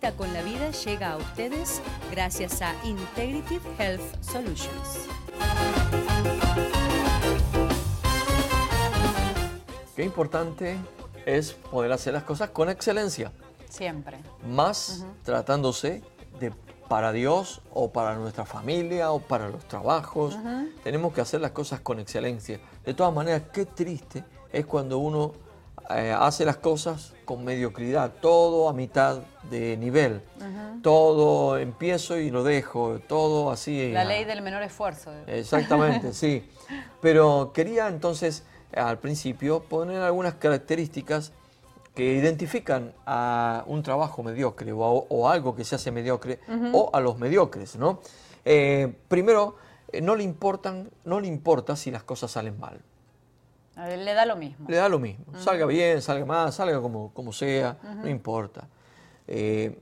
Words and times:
Cita 0.00 0.16
con 0.16 0.32
la 0.32 0.40
Vida 0.40 0.70
llega 0.70 1.12
a 1.12 1.16
ustedes 1.18 1.82
gracias 2.10 2.62
a 2.62 2.74
Integrative 2.86 3.60
Health 3.78 4.00
Solutions. 4.22 5.06
Qué 9.94 10.02
importante 10.02 10.78
es 11.26 11.52
poder 11.52 11.92
hacer 11.92 12.14
las 12.14 12.22
cosas 12.22 12.48
con 12.48 12.70
excelencia. 12.70 13.30
Siempre. 13.68 14.20
Más 14.48 15.04
tratándose 15.22 16.02
de 16.38 16.50
para 16.88 17.12
Dios 17.12 17.60
o 17.70 17.92
para 17.92 18.14
nuestra 18.14 18.46
familia 18.46 19.12
o 19.12 19.20
para 19.20 19.50
los 19.50 19.68
trabajos. 19.68 20.38
Tenemos 20.82 21.12
que 21.12 21.20
hacer 21.20 21.42
las 21.42 21.50
cosas 21.50 21.80
con 21.80 22.00
excelencia. 22.00 22.58
De 22.86 22.94
todas 22.94 23.12
maneras, 23.12 23.42
qué 23.52 23.66
triste 23.66 24.24
es 24.50 24.64
cuando 24.64 24.96
uno 24.96 25.34
eh, 25.90 26.16
hace 26.18 26.46
las 26.46 26.56
cosas 26.56 27.12
con 27.30 27.44
mediocridad, 27.44 28.14
todo 28.20 28.68
a 28.68 28.72
mitad 28.72 29.20
de 29.48 29.76
nivel, 29.76 30.20
todo 30.82 31.58
empiezo 31.58 32.18
y 32.18 32.28
lo 32.28 32.42
dejo, 32.42 32.98
todo 33.06 33.52
así. 33.52 33.92
La 33.92 34.02
ley 34.02 34.24
del 34.24 34.42
menor 34.42 34.64
esfuerzo. 34.64 35.12
Exactamente, 35.28 36.12
sí. 36.12 36.50
Pero 37.00 37.52
quería 37.54 37.86
entonces 37.86 38.42
al 38.74 38.98
principio 38.98 39.62
poner 39.62 40.02
algunas 40.02 40.34
características 40.34 41.30
que 41.94 42.14
identifican 42.14 42.94
a 43.06 43.62
un 43.68 43.84
trabajo 43.84 44.24
mediocre 44.24 44.72
o, 44.74 45.28
algo 45.28 45.54
que 45.54 45.62
se 45.62 45.76
hace 45.76 45.92
mediocre 45.92 46.40
o 46.72 46.90
a 46.92 46.98
los 46.98 47.16
mediocres, 47.16 47.76
¿no? 47.76 48.00
Eh, 48.44 48.92
primero, 49.06 49.54
eh, 49.92 50.00
no 50.00 50.16
le 50.16 50.24
importan, 50.24 50.90
no 51.04 51.20
le 51.20 51.28
importa 51.28 51.76
si 51.76 51.92
las 51.92 52.02
cosas 52.02 52.32
salen 52.32 52.58
mal. 52.58 52.80
Le 53.86 54.14
da 54.14 54.26
lo 54.26 54.36
mismo. 54.36 54.66
Le 54.68 54.76
da 54.76 54.88
lo 54.88 54.98
mismo. 54.98 55.24
Salga 55.38 55.66
bien, 55.66 56.02
salga 56.02 56.24
mal, 56.24 56.52
salga 56.52 56.80
como, 56.80 57.12
como 57.12 57.32
sea, 57.32 57.76
no 57.82 58.08
importa. 58.08 58.68
Eh, 59.26 59.78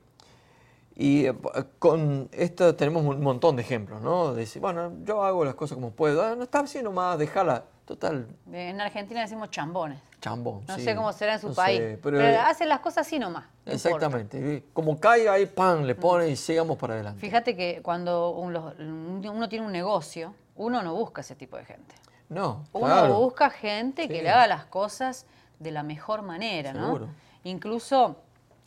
y 0.97 1.27
con 1.79 2.29
esto 2.33 2.75
tenemos 2.75 3.05
un 3.05 3.23
montón 3.23 3.57
de 3.57 3.63
ejemplos, 3.63 4.03
¿no? 4.03 4.35
De 4.35 4.41
decir, 4.41 4.61
bueno, 4.61 4.93
yo 5.05 5.23
hago 5.23 5.45
las 5.45 5.55
cosas 5.55 5.77
como 5.77 5.93
puedo. 5.93 6.23
Ah, 6.25 6.35
no 6.37 6.43
está 6.43 6.61
haciendo 6.61 6.91
más, 6.91 7.19
déjala. 7.19 7.65
Total. 7.85 8.27
En 8.53 8.81
Argentina 8.83 9.23
decimos 9.23 9.51
chambones. 9.51 9.99
Chambón. 10.21 10.63
No 10.67 10.79
sé 10.79 10.95
cómo 10.95 11.11
será 11.13 11.35
en 11.35 11.41
su 11.41 11.55
país. 11.55 11.81
pero, 12.03 12.21
hacen 12.43 12.69
las 12.69 12.81
cosas 12.81 13.07
así 13.07 13.19
nomás. 13.19 13.47
exactamente. 13.65 14.65
Como 14.73 14.99
cae 14.99 15.29
ahí, 15.29 15.47
pan, 15.47 15.87
le 15.87 15.95
pone 15.95 16.29
y 16.29 16.37
sigamos 16.37 16.77
para 16.77 16.95
adelante. 16.95 17.21
Fíjate 17.21 17.57
que 17.57 17.81
cuando 17.83 18.31
uno, 18.31 18.75
tiene 19.49 19.65
un 19.65 19.73
negocio, 19.73 20.35
uno 20.57 20.83
no 20.83 20.95
busca 20.95 21.23
ese 21.23 21.35
tipo 21.35 21.57
de 21.57 21.65
gente. 21.65 21.95
No. 22.29 22.65
Uno 22.73 23.21
busca 23.21 23.51
gente 23.51 24.09
que 24.09 24.23
le 24.23 24.31
haga 24.31 24.47
las 24.47 24.65
cosas 24.67 25.27
de 25.59 25.71
la 25.71 25.83
mejor 25.83 26.23
manera, 26.23 26.73
Seguro. 26.73 27.07
¿no? 27.07 27.15
Incluso 27.45 28.17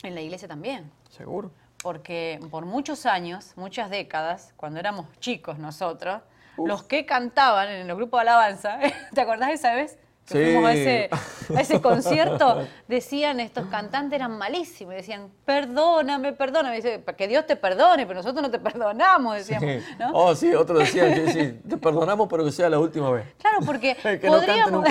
en 0.02 0.14
la 0.14 0.20
iglesia 0.20 0.48
también. 0.48 0.90
Seguro. 1.10 1.50
Porque 1.82 2.40
por 2.50 2.64
muchos 2.64 3.06
años, 3.06 3.52
muchas 3.56 3.90
décadas, 3.90 4.52
cuando 4.56 4.78
éramos 4.78 5.06
chicos 5.20 5.58
nosotros, 5.58 6.22
los 6.56 6.82
que 6.84 7.06
cantaban 7.06 7.68
en 7.68 7.88
los 7.88 7.96
grupos 7.96 8.18
de 8.22 8.28
alabanza, 8.28 8.78
¿te 9.14 9.20
acordás 9.20 9.48
de 9.48 9.54
esa 9.54 9.74
vez? 9.74 9.98
Que 10.26 10.44
fuimos 10.44 10.66
a 10.66 10.72
ese, 10.72 11.10
ese, 11.58 11.80
concierto, 11.82 12.66
decían 12.86 13.40
estos 13.40 13.66
cantantes 13.66 14.16
eran 14.16 14.38
malísimos, 14.38 14.94
decían, 14.94 15.30
perdóname, 15.44 16.32
perdóname, 16.32 16.76
dice, 16.76 17.02
que 17.16 17.28
Dios 17.28 17.46
te 17.46 17.56
perdone, 17.56 18.06
pero 18.06 18.20
nosotros 18.20 18.42
no 18.42 18.50
te 18.50 18.60
perdonamos, 18.60 19.36
decíamos. 19.36 19.82
Oh, 20.12 20.34
sí, 20.34 20.54
otros 20.54 20.78
decían, 20.78 21.32
sí, 21.32 21.60
te 21.68 21.76
perdonamos, 21.76 22.28
pero 22.28 22.44
que 22.44 22.52
sea 22.52 22.70
la 22.70 22.78
última 22.78 23.10
vez. 23.10 23.26
Claro, 23.38 23.58
porque 23.66 23.96
podríamos, 24.26 24.84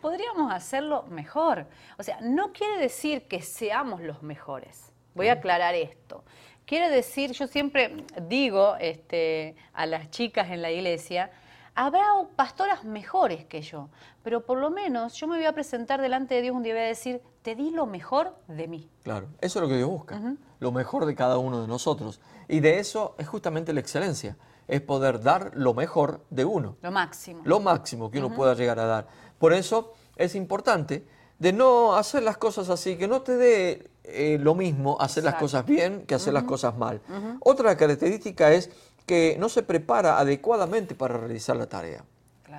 podríamos 0.00 0.52
hacerlo 0.52 1.04
mejor. 1.08 1.66
O 1.98 2.02
sea, 2.02 2.18
no 2.20 2.52
quiere 2.52 2.78
decir 2.78 3.26
que 3.26 3.42
seamos 3.42 4.00
los 4.00 4.22
mejores. 4.22 4.92
Voy 5.14 5.28
a 5.28 5.34
aclarar 5.34 5.74
esto. 5.74 6.24
Quiere 6.64 6.88
decir, 6.88 7.32
yo 7.32 7.46
siempre 7.48 8.04
digo 8.28 8.76
este, 8.80 9.56
a 9.72 9.86
las 9.86 10.10
chicas 10.10 10.50
en 10.50 10.62
la 10.62 10.70
iglesia, 10.70 11.30
habrá 11.74 12.04
pastoras 12.36 12.84
mejores 12.84 13.44
que 13.44 13.62
yo, 13.62 13.88
pero 14.22 14.44
por 14.44 14.58
lo 14.58 14.70
menos 14.70 15.14
yo 15.14 15.26
me 15.26 15.36
voy 15.36 15.46
a 15.46 15.52
presentar 15.52 16.00
delante 16.00 16.34
de 16.34 16.42
Dios 16.42 16.56
un 16.56 16.62
día 16.62 16.72
y 16.72 16.76
voy 16.76 16.84
a 16.84 16.88
decir, 16.88 17.20
te 17.42 17.54
di 17.54 17.70
lo 17.70 17.86
mejor 17.86 18.36
de 18.48 18.68
mí. 18.68 18.88
Claro, 19.02 19.28
eso 19.40 19.58
es 19.58 19.62
lo 19.62 19.68
que 19.68 19.76
Dios 19.76 19.88
busca, 19.88 20.20
lo 20.60 20.72
mejor 20.72 21.06
de 21.06 21.14
cada 21.14 21.38
uno 21.38 21.60
de 21.60 21.68
nosotros. 21.68 22.20
Y 22.48 22.60
de 22.60 22.78
eso 22.78 23.14
es 23.18 23.26
justamente 23.28 23.72
la 23.72 23.80
excelencia, 23.80 24.36
es 24.68 24.80
poder 24.80 25.22
dar 25.22 25.52
lo 25.54 25.74
mejor 25.74 26.24
de 26.30 26.44
uno. 26.44 26.76
Lo 26.82 26.90
máximo. 26.90 27.42
Lo 27.44 27.60
máximo 27.60 28.10
que 28.10 28.18
uno 28.18 28.34
pueda 28.34 28.54
llegar 28.54 28.78
a 28.78 28.86
dar. 28.86 29.08
Por 29.38 29.52
eso 29.52 29.92
es 30.16 30.34
importante 30.34 31.06
de 31.38 31.52
no 31.52 31.96
hacer 31.96 32.22
las 32.22 32.36
cosas 32.36 32.68
así, 32.68 32.96
que 32.96 33.08
no 33.08 33.22
te 33.22 33.36
dé 33.36 33.90
eh, 34.04 34.38
lo 34.40 34.54
mismo 34.54 34.96
hacer 35.00 35.24
las 35.24 35.34
cosas 35.34 35.66
bien 35.66 36.06
que 36.06 36.14
hacer 36.14 36.32
las 36.32 36.44
cosas 36.44 36.76
mal. 36.76 37.00
Otra 37.40 37.76
característica 37.76 38.52
es 38.52 38.70
que 39.06 39.36
no 39.38 39.48
se 39.48 39.62
prepara 39.62 40.18
adecuadamente 40.18 40.94
para 40.94 41.16
realizar 41.16 41.56
la 41.56 41.66
tarea. 41.66 42.04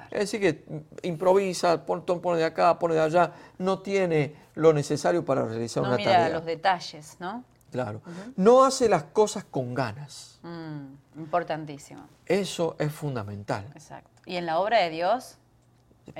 Es 0.09 0.31
decir, 0.31 0.41
que 0.41 1.07
improvisa, 1.07 1.85
pone, 1.85 2.01
pone, 2.01 2.39
de 2.39 2.45
acá, 2.45 2.77
pone 2.79 2.95
de 2.95 3.01
allá, 3.01 3.31
no 3.57 3.79
tiene 3.79 4.35
lo 4.55 4.73
necesario 4.73 5.23
para 5.23 5.45
realizar 5.45 5.83
una 5.83 5.97
mira 5.97 6.29
los 6.29 6.45
detalles, 6.45 7.17
¿no? 7.19 7.43
Claro. 7.71 8.01
No 8.35 8.63
hace 8.63 8.87
las 8.87 9.03
cosas 9.03 9.43
con 9.43 9.73
ganas. 9.73 10.39
Mm, 10.43 11.19
importantísimo. 11.19 12.03
Eso 12.25 12.75
es 12.77 12.91
fundamental. 12.91 13.65
Exacto. 13.73 14.09
Y 14.25 14.35
en 14.35 14.45
la 14.45 14.59
obra 14.59 14.79
de 14.79 14.91
Dios, 14.91 15.37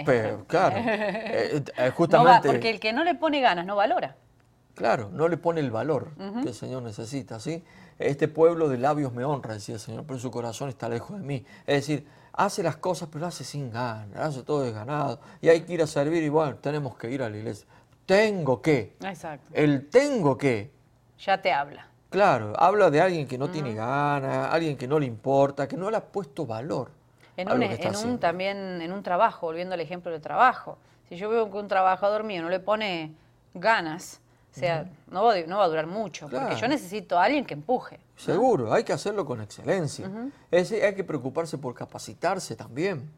pero, 0.06 0.46
claro, 0.48 0.76
eh, 0.80 1.64
eh, 1.78 1.92
justamente... 1.96 2.50
porque 2.50 2.70
el 2.70 2.80
que 2.80 2.94
no 2.94 3.04
le 3.04 3.16
pone 3.16 3.42
ganas 3.42 3.66
no 3.66 3.76
valora. 3.76 4.16
Claro, 4.76 5.10
no 5.12 5.28
le 5.28 5.38
pone 5.38 5.62
el 5.62 5.70
valor 5.70 6.12
que 6.42 6.50
el 6.50 6.56
Señor 6.56 6.82
necesita, 6.82 7.40
¿sí? 7.40 7.64
Este 8.00 8.28
pueblo 8.28 8.70
de 8.70 8.78
labios 8.78 9.14
me 9.14 9.24
honra, 9.24 9.54
decía 9.54 9.76
el 9.76 9.82
Señor, 9.82 10.04
pero 10.06 10.20
su 10.20 10.32
corazón 10.32 10.70
está 10.70 10.90
lejos 10.90 11.18
de 11.20 11.26
mí. 11.26 11.46
Es 11.66 11.88
decir, 11.88 12.08
hace 12.34 12.64
las 12.64 12.78
cosas, 12.78 13.10
pero 13.12 13.26
hace 13.26 13.44
sin 13.44 13.72
ganas, 13.72 14.20
hace 14.20 14.44
todo 14.44 14.64
desganado. 14.64 15.20
Y 15.42 15.50
hay 15.50 15.62
que 15.62 15.74
ir 15.74 15.82
a 15.82 15.88
servir 15.88 16.24
y 16.24 16.30
bueno, 16.30 16.56
tenemos 16.56 16.96
que 16.98 17.10
ir 17.12 17.22
a 17.24 17.30
la 17.30 17.38
iglesia. 17.38 17.68
Tengo 18.06 18.62
que. 18.62 18.96
Exacto. 19.02 19.50
El 19.54 19.90
tengo 19.90 20.38
que. 20.38 20.72
Ya 21.20 21.42
te 21.42 21.52
habla. 21.52 21.88
Claro, 22.10 22.54
habla 22.60 22.92
de 22.92 23.02
alguien 23.02 23.28
que 23.28 23.40
no 23.40 23.50
tiene 23.50 23.74
ganas, 23.74 24.54
alguien 24.54 24.78
que 24.78 24.88
no 24.88 25.00
le 25.00 25.08
importa, 25.08 25.68
que 25.68 25.76
no 25.76 25.90
le 25.90 25.98
ha 25.98 26.04
puesto 26.04 26.46
valor. 26.46 26.92
En, 27.38 27.52
un, 27.52 27.64
en 27.64 27.96
un, 27.96 28.20
también 28.20 28.84
en 28.84 28.92
un 28.92 29.02
trabajo, 29.02 29.48
volviendo 29.48 29.74
al 29.74 29.82
ejemplo 29.82 30.12
del 30.12 30.22
trabajo. 30.22 30.78
Si 31.10 31.16
yo 31.16 31.28
veo 31.30 31.50
que 31.50 31.58
un 31.58 31.68
trabajador 31.68 32.24
mío 32.24 32.44
no 32.44 32.50
le 32.50 32.60
pone 32.60 33.16
ganas, 33.56 34.22
o 34.56 34.60
sea, 34.60 34.88
no, 35.10 35.24
va, 35.24 35.36
no 35.42 35.58
va 35.58 35.64
a 35.64 35.68
durar 35.68 35.88
mucho, 35.88 36.30
porque 36.30 36.56
yo 36.56 36.68
necesito 36.68 37.18
a 37.18 37.24
alguien 37.24 37.44
que 37.44 37.56
empuje. 37.56 38.00
Seguro, 38.16 38.72
hay 38.72 38.84
que 38.84 38.94
hacerlo 38.94 39.26
con 39.26 39.42
excelencia. 39.42 40.10
Es 40.52 40.70
decir, 40.70 40.84
hay 40.84 40.94
que 40.94 41.04
preocuparse 41.04 41.58
por 41.58 41.74
capacitarse 41.74 42.56
también. 42.56 43.10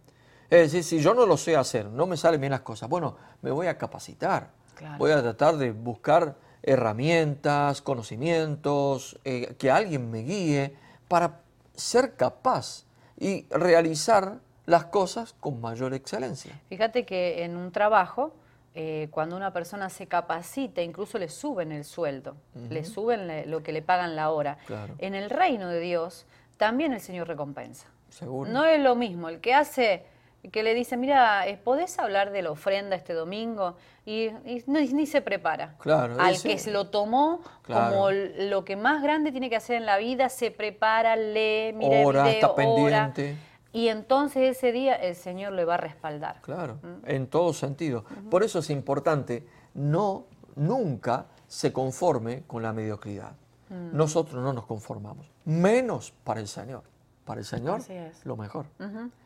Es 0.49 0.71
decir, 0.71 0.83
si 0.83 1.03
yo 1.03 1.13
no 1.13 1.25
lo 1.25 1.37
sé 1.37 1.55
hacer, 1.55 1.87
no 1.87 2.05
me 2.05 2.15
salen 2.15 2.39
bien 2.39 2.51
las 2.51 2.61
cosas, 2.61 2.87
bueno, 2.87 3.17
me 3.41 3.51
voy 3.51 3.67
a 3.67 3.77
capacitar. 3.77 4.49
Voy 4.97 5.11
a 5.11 5.21
tratar 5.21 5.57
de 5.57 5.71
buscar 5.71 6.35
herramientas, 6.63 7.81
conocimientos, 7.81 9.19
eh, 9.23 9.55
que 9.57 9.69
alguien 9.69 10.09
me 10.09 10.19
guíe 10.19 10.75
para 11.07 11.41
ser 11.75 12.15
capaz 12.15 12.85
y 13.17 13.45
realizar 13.49 14.39
las 14.65 14.85
cosas 14.85 15.35
con 15.39 15.61
mayor 15.61 15.93
excelencia. 15.93 16.59
Fíjate 16.69 17.05
que 17.05 17.43
en 17.43 17.55
un 17.55 17.71
trabajo, 17.71 18.33
eh, 18.75 19.07
cuando 19.09 19.37
una 19.37 19.53
persona 19.53 19.89
se 19.89 20.07
capacita, 20.07 20.81
incluso 20.81 21.17
le 21.17 21.29
suben 21.29 21.71
el 21.71 21.85
sueldo, 21.85 22.35
le 22.69 22.83
suben 22.83 23.49
lo 23.49 23.63
que 23.63 23.71
le 23.71 23.81
pagan 23.81 24.15
la 24.15 24.31
hora. 24.31 24.57
En 24.97 25.15
el 25.15 25.29
reino 25.29 25.69
de 25.69 25.79
Dios, 25.79 26.25
también 26.57 26.91
el 26.91 26.99
Señor 26.99 27.27
recompensa. 27.27 27.87
Seguro. 28.09 28.51
No 28.51 28.65
es 28.65 28.81
lo 28.81 28.95
mismo 28.95 29.29
el 29.29 29.39
que 29.39 29.53
hace 29.53 30.03
que 30.51 30.63
le 30.63 30.73
dice, 30.73 30.97
mira, 30.97 31.47
eh, 31.47 31.57
¿podés 31.57 31.97
hablar 31.99 32.31
de 32.31 32.41
la 32.41 32.51
ofrenda 32.51 32.95
este 32.95 33.13
domingo? 33.13 33.75
Y, 34.05 34.29
ni, 34.67 35.05
se 35.07 35.21
prepara. 35.21 35.75
Claro, 35.79 36.17
Al 36.19 36.39
que 36.41 36.57
se 36.57 36.71
lo 36.71 36.87
tomó 36.87 37.41
como 37.65 38.11
lo 38.11 38.63
que 38.65 38.75
más 38.75 39.01
grande 39.01 39.31
tiene 39.31 39.49
que 39.49 39.55
hacer 39.55 39.77
en 39.77 39.85
la 39.85 39.97
vida, 39.97 40.29
se 40.29 40.51
prepara, 40.51 41.15
lee, 41.15 41.73
mira 41.73 42.01
el 42.01 42.07
video, 42.07 42.25
está 42.25 42.55
pendiente. 42.55 43.35
Y 43.75 43.89
entonces 43.89 44.57
ese 44.57 44.71
día 44.71 44.95
el 44.95 45.15
Señor 45.15 45.53
le 45.53 45.65
va 45.65 45.75
a 45.75 45.77
respaldar. 45.77 46.41
Claro, 46.41 46.79
¿Mm? 46.81 47.09
en 47.09 47.27
todo 47.27 47.53
sentido. 47.53 48.05
Por 48.29 48.43
eso 48.43 48.59
es 48.59 48.69
importante 48.69 49.45
no, 49.73 50.25
nunca 50.55 51.25
se 51.47 51.73
conforme 51.73 52.43
con 52.47 52.63
la 52.63 52.71
mediocridad. 52.71 53.33
Mm. 53.69 53.95
Nosotros 53.95 54.41
no 54.41 54.53
nos 54.53 54.65
conformamos, 54.65 55.29
menos 55.43 56.13
para 56.23 56.39
el 56.39 56.47
Señor 56.47 56.83
para 57.25 57.39
el 57.39 57.45
Señor 57.45 57.81
lo 58.23 58.37
mejor. 58.37 58.67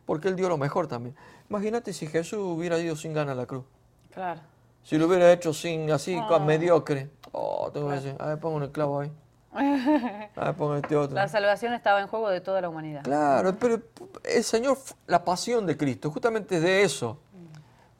Porque 0.06 0.30
Él 0.30 0.36
dio 0.36 0.50
lo 0.50 0.57
mejor 0.57 0.88
también. 0.88 1.16
Imagínate 1.50 1.94
si 1.94 2.07
Jesús 2.07 2.40
hubiera 2.40 2.80
ido 2.80 2.95
sin 2.95 3.13
ganas 3.13 3.34
a 3.34 3.36
la 3.36 3.45
cruz. 3.45 3.66
Claro. 4.13 4.42
Si 4.84 4.98
lo 4.98 5.07
hubiera 5.07 5.31
hecho 5.31 5.54
sin 5.54 5.92
así, 5.92 6.18
oh. 6.18 6.40
mediocre. 6.40 7.10
Oh, 7.34 7.69
tengo 7.72 7.90
que 7.90 7.95
decir, 7.95 8.16
a 8.18 8.28
ver, 8.28 8.40
pongo 8.40 8.57
un 8.57 8.68
clavo 8.69 9.02
ahí. 9.02 9.12
A 9.51 9.63
ver, 10.46 10.56
pongo 10.56 10.75
este 10.75 10.96
otro. 10.96 11.16
La 11.16 11.28
salvación 11.28 11.74
estaba 11.74 12.01
en 12.01 12.07
juego 12.07 12.30
de 12.30 12.42
toda 12.42 12.62
la 12.62 12.69
humanidad. 12.69 13.04
Claro, 13.04 13.56
pero 13.60 13.81
el 14.24 14.44
Señor, 14.44 14.78
la 15.07 15.24
pasión 15.24 15.66
de 15.66 15.75
Cristo, 15.75 16.12
justamente 16.12 16.60
de 16.60 16.84
eso. 16.84 17.19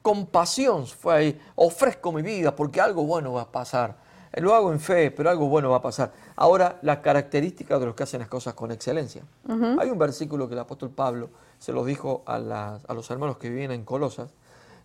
Con 0.02 0.26
pasión 0.26 0.86
fue 0.86 1.14
ahí. 1.14 1.40
Ofrezco 1.56 2.12
mi 2.12 2.22
vida 2.22 2.54
porque 2.56 2.80
algo 2.80 3.04
bueno 3.04 3.32
va 3.32 3.42
a 3.42 3.52
pasar. 3.52 3.96
Lo 4.34 4.54
hago 4.54 4.72
en 4.72 4.78
fe, 4.78 5.10
pero 5.10 5.28
algo 5.28 5.48
bueno 5.48 5.70
va 5.70 5.78
a 5.78 5.82
pasar. 5.82 6.12
Ahora, 6.36 6.78
las 6.82 6.98
características 6.98 7.80
de 7.80 7.86
los 7.86 7.94
que 7.96 8.04
hacen 8.04 8.20
las 8.20 8.28
cosas 8.28 8.54
con 8.54 8.70
excelencia. 8.70 9.24
Hay 9.48 9.90
un 9.90 9.98
versículo 9.98 10.46
que 10.48 10.54
el 10.54 10.60
apóstol 10.60 10.90
Pablo 10.90 11.30
se 11.58 11.72
lo 11.72 11.84
dijo 11.84 12.22
a, 12.26 12.36
a 12.36 12.94
los 12.94 13.10
hermanos 13.10 13.38
que 13.38 13.50
vivían 13.50 13.72
en 13.72 13.84
Colosas, 13.84 14.30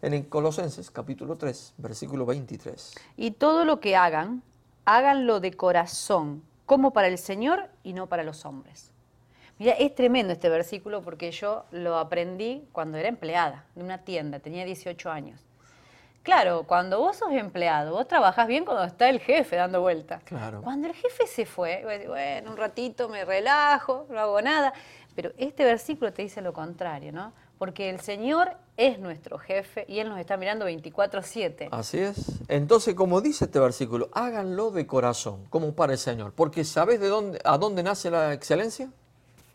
en 0.02 0.24
Colosenses 0.24 0.90
capítulo 0.90 1.38
3, 1.38 1.76
versículo 1.78 2.26
23. 2.26 2.96
Y 3.18 3.32
todo 3.32 3.66
lo 3.66 3.80
que 3.80 3.96
hagan, 3.96 4.42
háganlo 4.86 5.40
de 5.40 5.54
corazón, 5.54 6.44
como 6.66 6.92
para 6.92 7.08
el 7.08 7.18
Señor 7.18 7.70
y 7.84 7.94
no 7.94 8.08
para 8.08 8.24
los 8.24 8.46
hombres. 8.46 8.92
Mira, 9.58 9.74
es 9.74 9.96
tremendo 9.96 10.34
este 10.34 10.50
versículo 10.50 11.02
porque 11.02 11.32
yo 11.32 11.66
lo 11.72 11.98
aprendí 11.98 12.68
cuando 12.72 12.98
era 12.98 13.08
empleada 13.08 13.66
de 13.76 13.84
una 13.84 14.00
tienda, 14.00 14.40
tenía 14.40 14.66
18 14.66 15.10
años. 15.10 15.42
Claro, 16.24 16.64
cuando 16.64 17.00
vos 17.00 17.18
sos 17.18 17.32
empleado, 17.34 17.94
vos 17.94 18.08
trabajás 18.08 18.48
bien 18.48 18.66
cuando 18.66 18.84
está 18.84 19.08
el 19.10 19.20
jefe 19.20 19.56
dando 19.56 19.80
vuelta. 19.80 20.20
Claro. 20.26 20.62
Cuando 20.64 20.88
el 20.88 20.96
jefe 20.96 21.28
se 21.28 21.46
fue, 21.46 21.84
bueno, 21.84 22.50
un 22.50 22.58
ratito 22.58 23.08
me 23.08 23.24
relajo, 23.24 24.08
no 24.10 24.20
hago 24.20 24.42
nada. 24.42 24.74
Pero 25.14 25.32
este 25.38 25.64
versículo 25.64 26.12
te 26.12 26.24
dice 26.24 26.42
lo 26.42 26.52
contrario, 26.52 27.14
¿no? 27.14 27.32
Porque 27.58 27.90
el 27.90 28.02
Señor 28.02 28.58
es 28.78 29.00
nuestro 29.00 29.38
jefe 29.38 29.86
y 29.88 30.00
Él 30.00 30.10
nos 30.10 30.20
está 30.20 30.38
mirando 30.38 30.68
24-7. 30.68 31.70
Así 31.72 32.00
es. 32.00 32.42
Entonces, 32.48 32.96
como 32.96 33.22
dice 33.22 33.46
este 33.46 33.60
versículo, 33.60 34.10
háganlo 34.14 34.72
de 34.72 34.86
corazón, 34.86 35.46
como 35.50 35.74
para 35.74 35.94
el 35.94 36.00
Señor. 36.00 36.34
Porque 36.34 36.64
¿sabes 36.64 37.00
de 37.00 37.08
dónde, 37.08 37.40
a 37.44 37.58
dónde 37.58 37.84
nace 37.84 38.12
la 38.12 38.34
excelencia? 38.34 38.90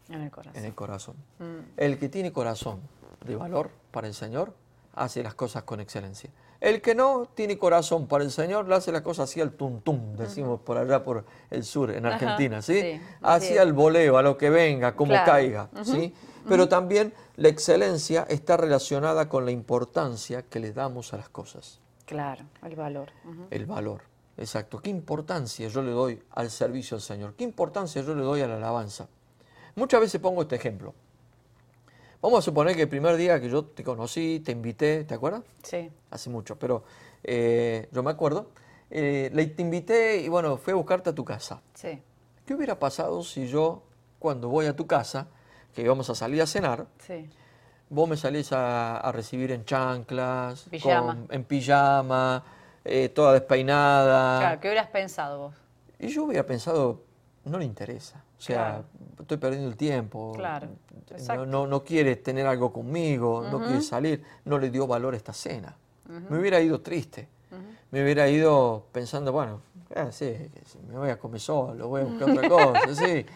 En 0.08 0.22
el 0.22 0.30
corazón. 0.30 0.56
En 0.56 0.64
el 0.64 0.74
corazón. 0.74 1.16
Mm. 1.38 1.60
El 1.76 1.98
que 1.98 2.08
tiene 2.08 2.32
corazón 2.32 2.80
de 3.24 3.36
valor 3.36 3.70
para 3.90 4.06
el 4.06 4.14
Señor, 4.14 4.54
hace 4.94 5.22
las 5.22 5.34
cosas 5.34 5.62
con 5.64 5.80
excelencia. 5.80 6.30
El 6.60 6.82
que 6.82 6.94
no 6.94 7.26
tiene 7.34 7.58
corazón 7.58 8.06
para 8.06 8.22
el 8.22 8.30
Señor, 8.30 8.68
le 8.68 8.74
hace 8.74 8.92
las 8.92 9.00
cosas 9.00 9.30
así 9.30 9.40
al 9.40 9.52
tum 9.52 9.80
tum, 9.80 10.14
decimos 10.16 10.60
por 10.60 10.76
allá 10.76 11.02
por 11.02 11.24
el 11.50 11.64
sur, 11.64 11.90
en 11.90 12.04
Argentina, 12.04 12.60
¿sí? 12.60 13.00
así 13.22 13.56
al 13.56 13.72
voleo, 13.72 14.18
a 14.18 14.22
lo 14.22 14.36
que 14.36 14.50
venga, 14.50 14.94
como 14.94 15.14
caiga, 15.24 15.70
¿sí? 15.82 16.12
Pero 16.48 16.68
también 16.68 17.12
la 17.36 17.48
excelencia 17.48 18.26
está 18.28 18.56
relacionada 18.56 19.28
con 19.28 19.44
la 19.44 19.50
importancia 19.50 20.42
que 20.42 20.60
le 20.60 20.72
damos 20.72 21.12
a 21.12 21.16
las 21.16 21.28
cosas. 21.28 21.80
Claro, 22.06 22.44
el 22.64 22.76
valor. 22.76 23.10
El 23.50 23.66
valor, 23.66 24.02
exacto. 24.36 24.80
¿Qué 24.80 24.90
importancia 24.90 25.68
yo 25.68 25.82
le 25.82 25.92
doy 25.92 26.22
al 26.32 26.50
servicio 26.50 26.96
al 26.96 27.00
Señor? 27.02 27.34
¿Qué 27.34 27.44
importancia 27.44 28.02
yo 28.02 28.14
le 28.14 28.22
doy 28.22 28.40
a 28.40 28.48
la 28.48 28.56
alabanza? 28.56 29.08
Muchas 29.76 30.00
veces 30.00 30.20
pongo 30.20 30.42
este 30.42 30.56
ejemplo. 30.56 30.94
Vamos 32.22 32.40
a 32.40 32.42
suponer 32.42 32.76
que 32.76 32.82
el 32.82 32.88
primer 32.88 33.16
día 33.16 33.40
que 33.40 33.48
yo 33.48 33.64
te 33.64 33.82
conocí, 33.82 34.40
te 34.44 34.52
invité, 34.52 35.04
¿te 35.04 35.14
acuerdas? 35.14 35.42
Sí. 35.62 35.90
Hace 36.10 36.28
mucho, 36.28 36.58
pero 36.58 36.84
eh, 37.22 37.88
yo 37.92 38.02
me 38.02 38.10
acuerdo. 38.10 38.48
Eh, 38.90 39.30
te 39.56 39.62
invité 39.62 40.20
y 40.20 40.28
bueno, 40.28 40.56
fui 40.56 40.72
a 40.72 40.76
buscarte 40.76 41.10
a 41.10 41.14
tu 41.14 41.24
casa. 41.24 41.62
Sí. 41.74 42.02
¿Qué 42.44 42.54
hubiera 42.54 42.78
pasado 42.78 43.22
si 43.22 43.46
yo, 43.46 43.84
cuando 44.18 44.48
voy 44.48 44.66
a 44.66 44.74
tu 44.74 44.86
casa, 44.86 45.28
que 45.74 45.82
íbamos 45.82 46.08
a 46.10 46.14
salir 46.14 46.42
a 46.42 46.46
cenar, 46.46 46.86
sí. 46.98 47.28
vos 47.88 48.08
me 48.08 48.16
salís 48.16 48.50
a, 48.52 49.10
recibir 49.12 49.52
en 49.52 49.64
chanclas, 49.64 50.66
pijama. 50.70 51.18
en 51.30 51.44
pijama, 51.44 52.44
eh, 52.84 53.08
toda 53.10 53.34
despeinada? 53.34 54.40
Claro, 54.40 54.60
¿qué 54.60 54.68
hubieras 54.68 54.88
pensado 54.88 55.38
vos? 55.38 55.54
Y 55.98 56.08
yo 56.08 56.24
hubiera 56.24 56.46
pensado, 56.46 57.02
no 57.44 57.58
le 57.58 57.64
interesa. 57.64 58.24
O 58.38 58.42
sea, 58.42 58.82
estoy 59.18 59.36
perdiendo 59.36 59.68
el 59.68 59.76
tiempo. 59.76 60.32
Claro. 60.34 60.68
No, 61.46 61.66
no, 61.66 61.84
quiere 61.84 62.16
tener 62.16 62.46
algo 62.46 62.72
conmigo, 62.72 63.46
no 63.50 63.58
quiere 63.58 63.82
salir. 63.82 64.24
No 64.46 64.58
le 64.58 64.70
dio 64.70 64.86
valor 64.86 65.12
a 65.12 65.16
esta 65.18 65.34
cena. 65.34 65.76
Me 66.06 66.38
hubiera 66.38 66.58
ido 66.60 66.80
triste. 66.80 67.28
Me 67.90 68.02
hubiera 68.02 68.28
ido 68.28 68.86
pensando, 68.92 69.32
bueno, 69.32 69.60
ah, 69.94 70.10
sí, 70.10 70.36
me 70.88 70.98
voy 70.98 71.10
a 71.10 71.18
comer 71.18 71.40
solo, 71.40 71.88
voy 71.88 72.02
a 72.02 72.04
buscar 72.04 72.30
otra 72.30 72.48
cosa. 72.48 72.94
sí. 72.94 73.26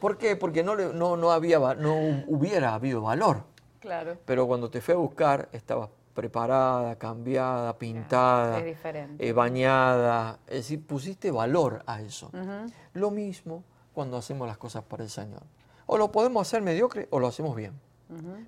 ¿Por 0.00 0.16
qué? 0.18 0.36
Porque 0.36 0.62
no, 0.62 0.74
no, 0.76 1.16
no, 1.16 1.30
había, 1.30 1.58
no 1.74 2.24
hubiera 2.26 2.74
habido 2.74 3.02
valor. 3.02 3.44
Claro. 3.80 4.18
Pero 4.24 4.46
cuando 4.46 4.70
te 4.70 4.80
fui 4.80 4.94
a 4.94 4.98
buscar, 4.98 5.48
estabas 5.52 5.88
preparada, 6.14 6.96
cambiada, 6.96 7.78
pintada, 7.78 8.60
eh, 9.18 9.32
bañada. 9.32 10.38
Es 10.46 10.56
decir, 10.56 10.84
pusiste 10.86 11.30
valor 11.30 11.82
a 11.86 12.00
eso. 12.02 12.30
Lo 12.94 13.10
mismo 13.10 13.64
cuando 13.94 14.16
hacemos 14.16 14.46
las 14.46 14.58
cosas 14.58 14.82
para 14.84 15.02
el 15.02 15.10
Señor. 15.10 15.42
O 15.86 15.98
lo 15.98 16.12
podemos 16.12 16.46
hacer 16.46 16.62
mediocre 16.62 17.08
o 17.10 17.18
lo 17.20 17.28
hacemos 17.28 17.56
bien. 17.56 17.72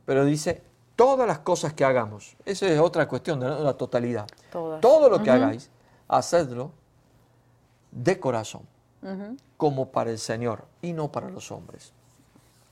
Pero 0.05 0.25
dice, 0.25 0.63
todas 0.97 1.27
las 1.27 1.39
cosas 1.39 1.73
que 1.73 1.85
hagamos, 1.85 2.37
esa 2.45 2.67
es 2.67 2.79
otra 2.79 3.09
cuestión 3.09 3.41
de 3.41 3.49
la 3.49 3.75
totalidad. 3.75 4.27
Todo 4.51 5.09
lo 5.09 5.23
que 5.23 5.31
hagáis, 5.31 5.71
hacedlo 6.09 6.73
de 7.93 8.19
corazón, 8.19 8.63
como 9.57 9.91
para 9.91 10.11
el 10.11 10.19
Señor 10.19 10.65
y 10.81 10.93
no 10.93 11.13
para 11.13 11.31
los 11.31 11.53
hombres. 11.53 11.93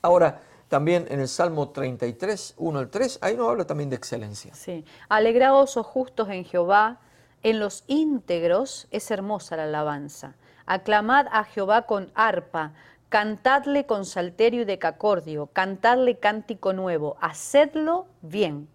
Ahora, 0.01 0.41
también 0.67 1.05
en 1.09 1.19
el 1.19 1.27
Salmo 1.27 1.69
33, 1.69 2.55
1 2.57 2.79
al 2.79 2.89
3, 2.89 3.19
ahí 3.21 3.35
nos 3.35 3.49
habla 3.49 3.65
también 3.65 3.89
de 3.89 3.95
excelencia. 3.95 4.53
Sí. 4.53 4.85
Alegraos, 5.09 5.77
oh 5.77 5.83
justos 5.83 6.29
en 6.29 6.45
Jehová, 6.45 6.99
en 7.43 7.59
los 7.59 7.83
íntegros 7.87 8.87
es 8.91 9.11
hermosa 9.11 9.57
la 9.57 9.63
alabanza. 9.63 10.35
Aclamad 10.65 11.27
a 11.31 11.43
Jehová 11.43 11.83
con 11.83 12.11
arpa, 12.15 12.73
cantadle 13.09 13.85
con 13.85 14.05
salterio 14.05 14.61
y 14.61 14.65
decacordio, 14.65 15.47
cantadle 15.47 16.17
cántico 16.17 16.71
nuevo, 16.71 17.17
hacedlo 17.19 18.07
bien, 18.21 18.69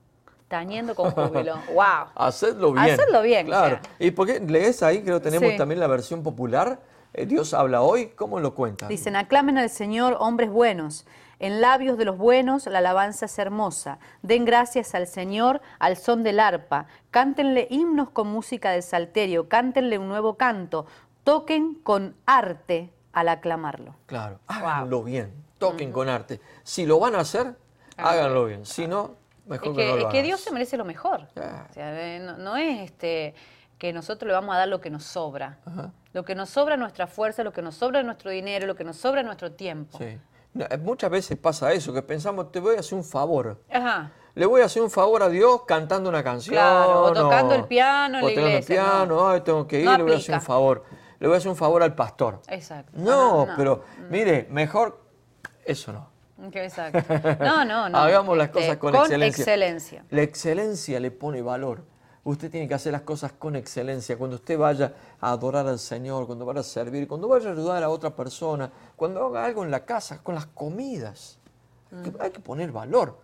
tañendo 0.48 0.94
con 0.94 1.10
júbilo. 1.10 1.56
¡Wow! 1.72 2.06
Hacedlo 2.14 2.72
bien. 2.72 2.90
Hacedlo 2.90 3.22
bien. 3.22 3.46
Claro. 3.46 3.78
¿Y 3.98 4.10
porque 4.10 4.40
lees 4.40 4.82
ahí? 4.82 5.02
Creo 5.02 5.20
que 5.20 5.30
tenemos 5.30 5.56
también 5.56 5.80
la 5.80 5.86
versión 5.86 6.22
popular. 6.22 6.80
Eh, 7.12 7.26
Dios 7.26 7.54
habla 7.54 7.82
hoy. 7.82 8.08
¿Cómo 8.08 8.40
lo 8.40 8.54
cuenta? 8.54 8.88
Dicen, 8.88 9.16
aclamen 9.16 9.58
al 9.58 9.70
Señor 9.70 10.16
hombres 10.20 10.50
buenos. 10.50 11.06
En 11.38 11.60
labios 11.60 11.98
de 11.98 12.06
los 12.06 12.16
buenos 12.16 12.66
la 12.66 12.78
alabanza 12.78 13.26
es 13.26 13.38
hermosa. 13.38 13.98
Den 14.22 14.46
gracias 14.46 14.94
al 14.94 15.06
Señor 15.06 15.60
al 15.78 15.96
son 15.96 16.22
del 16.22 16.40
arpa. 16.40 16.86
Cántenle 17.10 17.66
himnos 17.68 18.08
con 18.08 18.28
música 18.28 18.70
de 18.70 18.80
salterio. 18.80 19.46
Cántenle 19.48 19.98
un 19.98 20.08
nuevo 20.08 20.36
canto 20.36 20.86
toquen 21.26 21.74
con 21.82 22.14
arte 22.24 22.92
al 23.12 23.28
aclamarlo. 23.28 23.96
Claro, 24.06 24.38
háganlo 24.46 25.02
bien, 25.02 25.34
toquen 25.58 25.90
con 25.90 26.08
arte. 26.08 26.40
Si 26.62 26.86
lo 26.86 27.00
van 27.00 27.16
a 27.16 27.20
hacer, 27.20 27.56
háganlo 27.96 28.44
bien. 28.44 28.64
Si 28.64 28.86
no, 28.86 29.16
mejor 29.46 29.74
que, 29.74 29.86
no 29.86 29.96
lo 29.96 30.06
Es 30.08 30.12
que 30.12 30.22
Dios 30.22 30.40
se 30.40 30.52
merece 30.52 30.76
lo 30.76 30.84
mejor. 30.84 31.28
no, 32.38 32.56
es 32.56 32.80
este 32.80 33.34
que 33.78 33.92
nosotros 33.92 34.26
le 34.26 34.32
vamos 34.32 34.54
a 34.54 34.58
dar 34.58 34.68
lo 34.68 34.80
que 34.80 34.90
nos 34.90 35.04
sobra. 35.04 35.58
Lo 36.12 36.24
que 36.24 36.34
nos 36.34 36.48
sobra 36.48 36.74
es 36.74 36.80
nuestra 36.80 37.06
fuerza, 37.06 37.44
lo 37.44 37.52
que 37.52 37.62
nos 37.62 37.74
sobra 37.74 38.00
es 38.00 38.06
nuestro 38.06 38.30
dinero, 38.30 38.66
lo 38.66 38.74
que 38.74 38.84
nos 38.84 38.96
sobra 38.96 39.20
es 39.20 39.26
nuestro 39.26 39.52
tiempo. 39.52 39.98
Sí. 39.98 40.18
Eh, 40.58 40.78
muchas 40.78 41.10
veces 41.10 41.36
pasa 41.36 41.72
eso, 41.72 41.92
que 41.92 42.00
pensamos, 42.00 42.50
te 42.50 42.60
voy 42.60 42.76
a 42.76 42.80
hacer 42.80 42.96
un 42.96 43.04
favor. 43.04 43.62
Ajá. 43.70 44.12
Le 44.34 44.46
voy 44.46 44.62
a 44.62 44.66
hacer 44.66 44.82
un 44.82 44.90
favor 44.90 45.22
a 45.22 45.28
Dios 45.28 45.62
cantando 45.66 46.08
una 46.08 46.22
canción. 46.22 46.54
Claro, 46.54 47.02
o 47.02 47.12
tocando 47.12 47.54
el 47.54 47.64
piano 47.64 48.18
en 48.18 48.24
o 48.24 48.26
la 48.28 48.32
iglesia. 48.32 48.58
el 48.58 48.64
piano, 48.64 49.28
Ay, 49.28 49.40
tengo 49.42 49.66
que 49.66 49.80
ir, 49.80 49.88
le 49.90 50.02
voy 50.02 50.12
a 50.12 50.16
hacer 50.16 50.34
un 50.34 50.40
favor 50.40 50.84
le 51.18 51.26
voy 51.26 51.34
a 51.34 51.38
hacer 51.38 51.50
un 51.50 51.56
favor 51.56 51.82
al 51.82 51.94
pastor. 51.94 52.40
Exacto. 52.48 52.92
No, 52.94 53.48
pero 53.56 53.84
mire, 54.10 54.46
mejor 54.50 55.00
eso 55.64 55.92
no. 55.92 56.08
Exacto. 56.52 57.02
No, 57.40 57.64
no, 57.64 57.88
no. 57.90 57.98
Hagamos 57.98 58.36
las 58.36 58.50
cosas 58.50 58.76
con, 58.76 58.94
excelencia. 58.94 59.42
excelencia. 59.42 60.04
La 60.10 60.22
excelencia 60.22 61.00
le 61.00 61.10
pone 61.10 61.42
valor. 61.42 61.84
Usted 62.24 62.50
tiene 62.50 62.66
que 62.66 62.74
hacer 62.74 62.92
las 62.92 63.02
cosas 63.02 63.32
con 63.32 63.54
excelencia. 63.54 64.18
Cuando 64.18 64.36
usted 64.36 64.58
vaya 64.58 64.92
a 65.20 65.30
adorar 65.30 65.66
al 65.68 65.78
Señor, 65.78 66.26
cuando 66.26 66.44
vaya 66.44 66.60
a 66.60 66.64
servir, 66.64 67.06
cuando 67.06 67.28
vaya 67.28 67.50
a 67.50 67.52
ayudar 67.52 67.82
a 67.82 67.88
otra 67.88 68.14
persona, 68.16 68.70
cuando 68.96 69.24
haga 69.26 69.44
algo 69.44 69.62
en 69.62 69.70
la 69.70 69.84
casa, 69.84 70.22
con 70.22 70.34
las 70.34 70.46
comidas, 70.46 71.38
hay 72.18 72.30
que 72.30 72.40
poner 72.40 72.72
valor. 72.72 73.20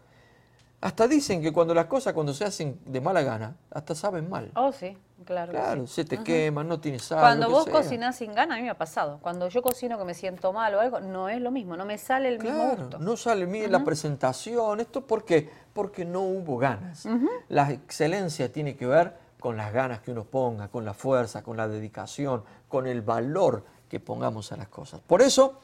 Hasta 0.80 1.06
dicen 1.08 1.42
que 1.42 1.52
cuando 1.52 1.74
las 1.74 1.86
cosas, 1.86 2.12
cuando 2.12 2.32
se 2.32 2.44
hacen 2.44 2.80
de 2.84 3.00
mala 3.00 3.22
gana, 3.22 3.56
hasta 3.70 3.94
saben 3.94 4.28
mal. 4.28 4.50
Oh, 4.54 4.72
sí, 4.72 4.96
claro. 5.24 5.52
Claro, 5.52 5.86
se 5.86 6.04
te 6.04 6.22
queman, 6.22 6.68
no 6.68 6.80
tienes 6.80 7.02
sal. 7.02 7.20
Cuando 7.20 7.50
vos 7.50 7.66
cocinás 7.66 8.16
sin 8.16 8.34
gana, 8.34 8.54
a 8.54 8.58
mí 8.58 8.64
me 8.64 8.70
ha 8.70 8.78
pasado. 8.78 9.18
Cuando 9.22 9.48
yo 9.48 9.62
cocino 9.62 9.98
que 9.98 10.04
me 10.04 10.14
siento 10.14 10.52
mal 10.52 10.74
o 10.74 10.80
algo, 10.80 11.00
no 11.00 11.28
es 11.28 11.40
lo 11.40 11.50
mismo, 11.50 11.76
no 11.76 11.84
me 11.84 11.98
sale 11.98 12.28
el 12.28 12.38
mismo 12.38 12.76
gusto. 12.76 12.98
No 12.98 13.16
sale 13.16 13.46
bien 13.46 13.72
la 13.72 13.84
presentación. 13.84 14.80
¿Esto 14.80 15.06
por 15.06 15.24
qué? 15.24 15.50
Porque 15.72 16.04
no 16.04 16.20
hubo 16.22 16.58
ganas. 16.58 17.06
La 17.48 17.70
excelencia 17.70 18.52
tiene 18.52 18.76
que 18.76 18.86
ver 18.86 19.14
con 19.40 19.56
las 19.56 19.72
ganas 19.72 20.00
que 20.00 20.12
uno 20.12 20.24
ponga, 20.24 20.68
con 20.68 20.84
la 20.84 20.94
fuerza, 20.94 21.42
con 21.42 21.56
la 21.56 21.66
dedicación, 21.66 22.44
con 22.68 22.86
el 22.86 23.02
valor 23.02 23.64
que 23.88 23.98
pongamos 24.00 24.52
a 24.52 24.56
las 24.56 24.68
cosas. 24.68 25.00
Por 25.00 25.20
eso 25.20 25.58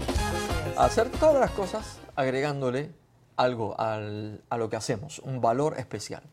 hacer 0.86 1.10
todas 1.12 1.40
las 1.40 1.52
cosas 1.52 2.00
agregándole 2.16 2.92
algo 3.38 3.76
a 3.78 4.58
lo 4.58 4.70
que 4.70 4.76
hacemos, 4.76 5.20
un 5.20 5.42
valor 5.42 5.78
especial, 5.78 6.24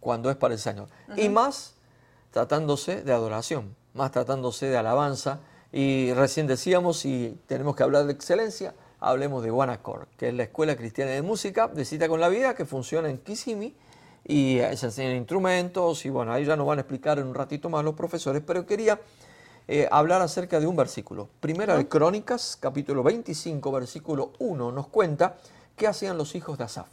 cuando 0.00 0.30
es 0.30 0.36
para 0.36 0.54
el 0.54 0.60
Señor. 0.60 0.88
Y 1.16 1.28
más 1.28 1.74
tratándose 2.30 3.02
de 3.02 3.12
adoración, 3.12 3.74
más 3.94 4.10
tratándose 4.10 4.66
de 4.66 4.76
alabanza. 4.76 5.40
Y 5.72 6.12
recién 6.12 6.46
decíamos, 6.46 6.98
si 6.98 7.38
tenemos 7.46 7.74
que 7.74 7.82
hablar 7.82 8.04
de 8.04 8.12
excelencia, 8.12 8.74
hablemos 9.00 9.42
de 9.42 9.50
One 9.50 9.78
que 10.16 10.28
es 10.28 10.34
la 10.34 10.44
Escuela 10.44 10.76
Cristiana 10.76 11.12
de 11.12 11.22
Música 11.22 11.68
de 11.68 11.84
Cita 11.84 12.08
con 12.08 12.20
la 12.20 12.28
Vida, 12.28 12.54
que 12.54 12.64
funciona 12.64 13.08
en 13.08 13.18
Kissimmee 13.18 13.74
y 14.24 14.58
se 14.74 14.86
enseñan 14.86 15.16
instrumentos 15.16 16.04
y 16.04 16.10
bueno, 16.10 16.32
ahí 16.32 16.44
ya 16.44 16.56
nos 16.56 16.66
van 16.66 16.78
a 16.78 16.82
explicar 16.82 17.18
en 17.18 17.26
un 17.26 17.34
ratito 17.34 17.70
más 17.70 17.84
los 17.84 17.94
profesores, 17.94 18.42
pero 18.44 18.66
quería 18.66 18.98
eh, 19.68 19.88
hablar 19.90 20.22
acerca 20.22 20.60
de 20.60 20.66
un 20.66 20.76
versículo. 20.76 21.28
Primera 21.40 21.76
de 21.76 21.88
Crónicas, 21.88 22.56
capítulo 22.60 23.02
25, 23.02 23.72
versículo 23.72 24.32
1, 24.38 24.70
nos 24.70 24.86
cuenta 24.86 25.36
qué 25.76 25.88
hacían 25.88 26.16
los 26.16 26.34
hijos 26.36 26.56
de 26.56 26.64
Asaf. 26.64 26.86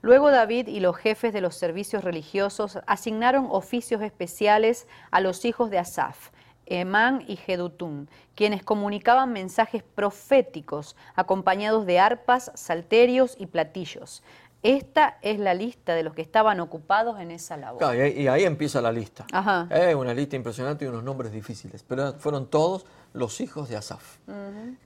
Luego 0.00 0.30
David 0.30 0.68
y 0.68 0.80
los 0.80 0.96
jefes 0.96 1.32
de 1.32 1.40
los 1.40 1.56
servicios 1.56 2.04
religiosos 2.04 2.78
asignaron 2.86 3.46
oficios 3.50 4.02
especiales 4.02 4.86
a 5.10 5.20
los 5.20 5.44
hijos 5.44 5.70
de 5.70 5.78
Asaf, 5.78 6.30
Emán 6.66 7.24
y 7.26 7.36
Jedutún, 7.36 8.08
quienes 8.34 8.62
comunicaban 8.62 9.32
mensajes 9.32 9.82
proféticos 9.82 10.96
acompañados 11.14 11.86
de 11.86 11.98
arpas, 11.98 12.52
salterios 12.54 13.36
y 13.38 13.46
platillos. 13.46 14.22
Esta 14.62 15.18
es 15.22 15.38
la 15.38 15.54
lista 15.54 15.94
de 15.94 16.02
los 16.02 16.14
que 16.14 16.22
estaban 16.22 16.58
ocupados 16.58 17.20
en 17.20 17.30
esa 17.30 17.56
labor. 17.56 17.94
y, 17.94 18.26
ahí, 18.26 18.44
empieza 18.44 18.80
la 18.80 18.90
lista. 18.90 19.26
Es 19.70 19.94
una 19.94 20.12
lista 20.14 20.36
impresionante 20.36 20.84
y 20.84 20.88
unos 20.88 21.04
nombres 21.04 21.32
difíciles, 21.32 21.84
pero 21.86 22.14
fueron 22.14 22.46
todos 22.48 22.84
los 23.12 23.40
hijos 23.40 23.68
de 23.68 23.76
Asaf. 23.76 24.18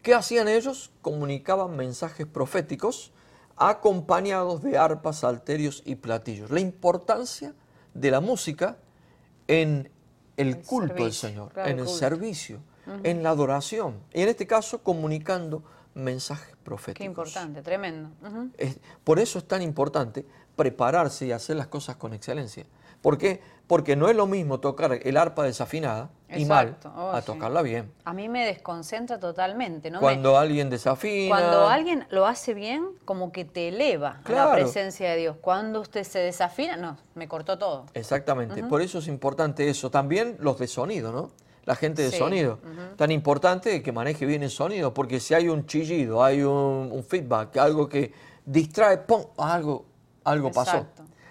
¿Qué 0.03 0.15
hacían 0.15 0.49
ellos? 0.49 0.91
Comunicaban 1.01 1.77
mensajes 1.77 2.27
proféticos 2.27 3.13
acompañados 3.57 4.63
de 4.63 4.77
arpas, 4.77 5.21
salterios 5.21 5.83
y 5.87 5.95
platillos. 5.97 6.51
La 6.51 6.61
importancia 6.61 7.55
de 7.95 8.11
la 8.11 8.21
música 8.21 8.77
en 9.49 9.91
el, 10.37 10.63
culto 10.63 11.05
del 11.05 11.13
Señor, 11.13 11.53
en 11.57 11.79
el 11.79 11.89
servicio, 11.89 12.61
en 13.03 13.23
la 13.23 13.31
adoración. 13.31 14.01
Y 14.13 14.23
en 14.23 14.29
este 14.29 14.47
caso, 14.47 14.83
comunicando 14.83 15.63
mensajes 15.95 16.57
proféticos. 16.65 16.99
Qué 16.99 17.05
importante, 17.05 17.63
tremendo. 17.63 18.11
por 19.05 19.19
eso 19.19 19.39
es 19.39 19.47
tan 19.47 19.63
importante 19.63 20.25
prepararse 20.57 21.27
y 21.27 21.33
hacer 21.33 21.57
las 21.57 21.67
cosas 21.67 21.97
con 21.97 22.13
excelencia. 22.13 22.67
¿Por 23.03 23.19
qué? 23.19 23.41
Porque 23.67 23.97
no 23.97 24.09
es 24.09 24.17
lo 24.17 24.27
mismo 24.27 24.61
tocar 24.61 24.93
el 25.03 25.17
arpa 25.17 25.45
desafinada 25.45 26.11
y 26.29 26.45
mal 26.45 26.77
oh, 26.97 27.11
a 27.11 27.21
tocarla 27.23 27.61
bien. 27.63 27.93
A 28.05 28.13
mí 28.13 28.29
me 28.29 28.47
desconcentra 28.47 29.19
totalmente. 29.19 29.91
¿no? 29.91 29.99
Cuando 29.99 30.39
alguien 30.39 30.71
desafina. 30.71 31.35
Cuando 31.35 31.69
alguien 31.69 32.07
lo 32.11 32.27
hace 32.27 32.55
bien, 32.55 32.87
como 33.05 33.33
que 33.33 33.45
te 33.45 33.69
eleva 33.69 34.21
la 34.29 34.53
presencia 34.53 35.11
de 35.11 35.17
Dios. 35.17 35.37
Cuando 35.41 35.81
usted 35.81 36.05
se 36.05 36.21
desafina, 36.21 36.77
no, 36.77 36.97
me 37.15 37.27
cortó 37.27 37.59
todo. 37.59 37.87
Exactamente. 37.95 38.63
Por 38.65 38.83
eso 38.83 38.99
es 38.99 39.09
importante 39.09 39.69
eso. 39.69 39.91
También 39.91 40.37
los 40.39 40.59
de 40.59 40.69
sonido, 40.69 41.13
¿no? 41.13 41.31
La 41.65 41.77
gente 41.77 42.03
de 42.03 42.11
sonido. 42.11 42.59
Tan 42.97 43.11
importante 43.11 43.83
que 43.83 43.93
maneje 43.93 44.27
bien 44.27 44.43
el 44.43 44.51
sonido, 44.51 44.93
porque 44.93 45.21
si 45.21 45.35
hay 45.35 45.49
un 45.49 45.67
chillido, 45.67 46.23
hay 46.23 46.43
un, 46.43 47.05
feedback, 47.09 47.57
algo 47.57 47.89
que 47.89 48.13
distrae, 48.45 48.99
¡pum! 48.99 49.27
algo, 49.39 49.85
algo 50.25 50.51
pasó. 50.51 50.87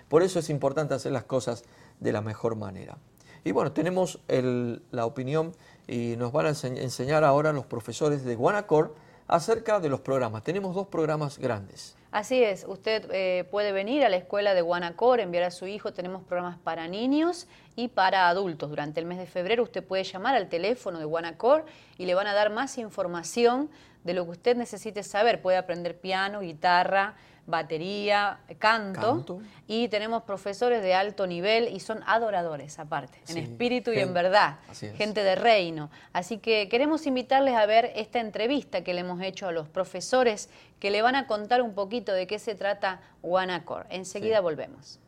Por 0.08 0.24
eso 0.24 0.40
es 0.40 0.50
importante 0.50 0.94
hacer 0.94 1.12
las 1.12 1.24
cosas 1.24 1.64
de 2.00 2.12
la 2.12 2.22
mejor 2.22 2.56
manera. 2.56 2.98
Y 3.44 3.52
bueno, 3.52 3.72
tenemos 3.72 4.20
la 4.28 5.06
opinión 5.06 5.54
y 5.88 6.16
nos 6.18 6.32
van 6.32 6.46
a 6.46 6.50
enseñar 6.50 7.24
ahora 7.24 7.52
los 7.54 7.66
profesores 7.66 8.24
de 8.24 8.36
Guanacor 8.36 8.96
acerca 9.28 9.80
de 9.80 9.90
los 9.90 10.02
programas. 10.02 10.44
Tenemos 10.44 10.76
dos 10.76 10.88
programas 10.88 11.40
grandes. 11.40 11.96
Así 12.12 12.44
es, 12.44 12.66
usted 12.68 13.10
eh, 13.14 13.46
puede 13.50 13.72
venir 13.72 14.04
a 14.04 14.10
la 14.10 14.18
escuela 14.18 14.54
de 14.54 14.62
Guanacor, 14.62 15.22
enviar 15.22 15.46
a 15.46 15.52
su 15.52 15.66
hijo, 15.66 15.94
tenemos 15.94 16.24
programas 16.24 16.60
para 16.60 16.90
niños 16.90 17.48
y 17.76 17.88
para 17.88 18.28
adultos. 18.28 18.70
Durante 18.70 19.00
el 19.00 19.06
mes 19.06 19.18
de 19.18 19.26
febrero 19.26 19.64
usted 19.64 19.84
puede 19.84 20.04
llamar 20.04 20.36
al 20.36 20.50
teléfono 20.50 21.00
de 21.00 21.06
Guanacor 21.06 21.66
y 21.98 22.06
le 22.06 22.14
van 22.14 22.28
a 22.28 22.34
dar 22.34 22.50
más 22.50 22.78
información 22.78 23.70
de 24.04 24.14
lo 24.14 24.26
que 24.26 24.32
usted 24.32 24.58
necesite 24.58 25.04
saber. 25.04 25.42
Puede 25.42 25.58
aprender 25.58 26.00
piano, 26.00 26.42
guitarra, 26.42 27.16
batería, 27.46 28.40
canto, 28.60 29.42
y 29.68 29.88
tenemos 29.88 30.24
profesores 30.24 30.82
de 30.82 30.94
alto 30.94 31.28
nivel 31.28 31.68
y 31.68 31.80
son 31.80 32.02
adoradores 32.06 32.80
aparte, 32.80 33.20
en 33.28 33.38
espíritu 33.38 33.92
y 33.92 34.00
en 34.00 34.14
verdad, 34.14 34.58
gente 34.96 35.24
de 35.24 35.36
reino. 35.36 35.90
Así 36.14 36.38
que 36.38 36.70
queremos 36.70 37.06
invitarles 37.08 37.56
a 37.56 37.66
ver 37.66 37.92
esta 37.96 38.20
entrevista 38.20 38.84
que 38.84 38.94
le 38.94 39.02
hemos 39.02 39.22
hecho 39.22 39.48
a 39.48 39.52
los 39.52 39.68
profesores 39.68 40.50
que 40.80 40.92
le 40.92 41.02
van 41.02 41.16
a 41.16 41.28
contar 41.28 41.62
un 41.62 41.74
poquito 41.74 42.14
de 42.14 42.28
qué 42.28 42.40
se 42.40 42.56
trata 42.56 43.02
Wanacor. 43.22 43.86
Enseguida 43.90 44.40
volvemos. 44.40 45.00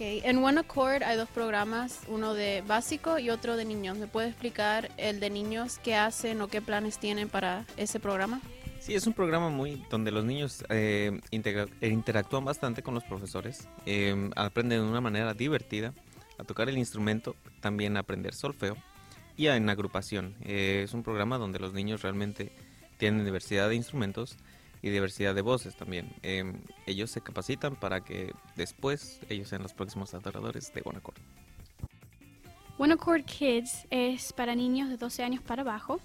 En 0.00 0.44
One 0.44 0.60
Accord 0.60 1.02
hay 1.02 1.16
dos 1.16 1.28
programas, 1.28 2.02
uno 2.06 2.32
de 2.34 2.62
básico 2.64 3.18
y 3.18 3.30
otro 3.30 3.56
de 3.56 3.64
niños. 3.64 3.98
¿Me 3.98 4.06
puede 4.06 4.28
explicar 4.28 4.92
el 4.96 5.18
de 5.18 5.28
niños 5.28 5.80
qué 5.82 5.96
hacen 5.96 6.40
o 6.40 6.46
qué 6.46 6.62
planes 6.62 6.98
tienen 6.98 7.28
para 7.28 7.64
ese 7.76 7.98
programa? 7.98 8.40
Sí, 8.78 8.94
es 8.94 9.08
un 9.08 9.12
programa 9.12 9.48
muy 9.50 9.84
donde 9.90 10.12
los 10.12 10.24
niños 10.24 10.64
eh, 10.68 11.20
interactúan 11.32 12.44
bastante 12.44 12.84
con 12.84 12.94
los 12.94 13.02
profesores, 13.02 13.66
eh, 13.86 14.30
aprenden 14.36 14.82
de 14.82 14.88
una 14.88 15.00
manera 15.00 15.34
divertida 15.34 15.92
a 16.38 16.44
tocar 16.44 16.68
el 16.68 16.78
instrumento, 16.78 17.34
también 17.60 17.96
a 17.96 18.00
aprender 18.00 18.34
solfeo 18.34 18.76
y 19.36 19.48
en 19.48 19.68
agrupación. 19.68 20.36
Eh, 20.44 20.82
es 20.84 20.94
un 20.94 21.02
programa 21.02 21.38
donde 21.38 21.58
los 21.58 21.72
niños 21.72 22.02
realmente 22.02 22.52
tienen 22.98 23.24
diversidad 23.24 23.68
de 23.68 23.74
instrumentos 23.74 24.36
y 24.82 24.90
diversidad 24.90 25.34
de 25.34 25.42
voces 25.42 25.76
también. 25.76 26.14
Em, 26.22 26.60
ellos 26.86 27.10
se 27.10 27.20
capacitan 27.20 27.76
para 27.76 28.02
que 28.02 28.32
después 28.56 29.20
ellos 29.28 29.48
sean 29.48 29.62
los 29.62 29.74
próximos 29.74 30.14
adoradores 30.14 30.72
de 30.72 30.82
One 30.84 30.98
Accord. 30.98 31.18
One 32.78 32.94
Accord 32.94 33.24
Kids 33.24 33.86
es 33.90 34.32
para 34.32 34.54
niños 34.54 34.88
de 34.88 34.96
12 34.96 35.24
años 35.24 35.42
para 35.42 35.62
abajo. 35.62 36.00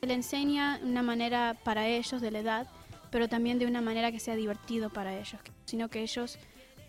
Se 0.00 0.06
le 0.06 0.14
enseña 0.14 0.80
una 0.82 1.02
manera 1.02 1.56
para 1.64 1.86
ellos 1.86 2.20
de 2.22 2.30
la 2.30 2.38
edad, 2.38 2.66
pero 3.10 3.28
también 3.28 3.58
de 3.58 3.66
una 3.66 3.80
manera 3.80 4.10
que 4.10 4.18
sea 4.18 4.36
divertido 4.36 4.90
para 4.90 5.18
ellos, 5.18 5.40
sino 5.66 5.88
que 5.88 6.00
ellos 6.00 6.38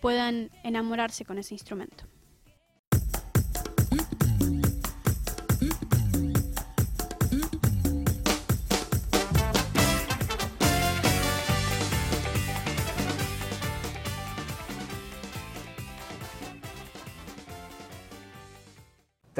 puedan 0.00 0.50
enamorarse 0.64 1.24
con 1.24 1.38
ese 1.38 1.54
instrumento. 1.54 2.09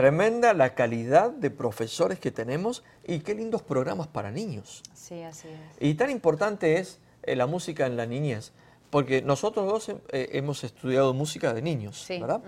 Tremenda 0.00 0.54
la 0.54 0.74
calidad 0.74 1.30
de 1.30 1.50
profesores 1.50 2.18
que 2.18 2.30
tenemos 2.30 2.82
y 3.06 3.18
qué 3.18 3.34
lindos 3.34 3.60
programas 3.60 4.06
para 4.06 4.30
niños. 4.30 4.82
Sí, 4.94 5.20
así 5.20 5.48
es. 5.48 5.76
Y 5.78 5.92
tan 5.92 6.08
importante 6.08 6.78
es 6.78 7.00
eh, 7.22 7.36
la 7.36 7.46
música 7.46 7.84
en 7.84 7.98
la 7.98 8.06
niñez, 8.06 8.52
porque 8.88 9.20
nosotros 9.20 9.66
dos 9.66 9.90
eh, 9.90 10.30
hemos 10.32 10.64
estudiado 10.64 11.12
música 11.12 11.52
de 11.52 11.60
niños, 11.60 12.06
¿verdad? 12.08 12.40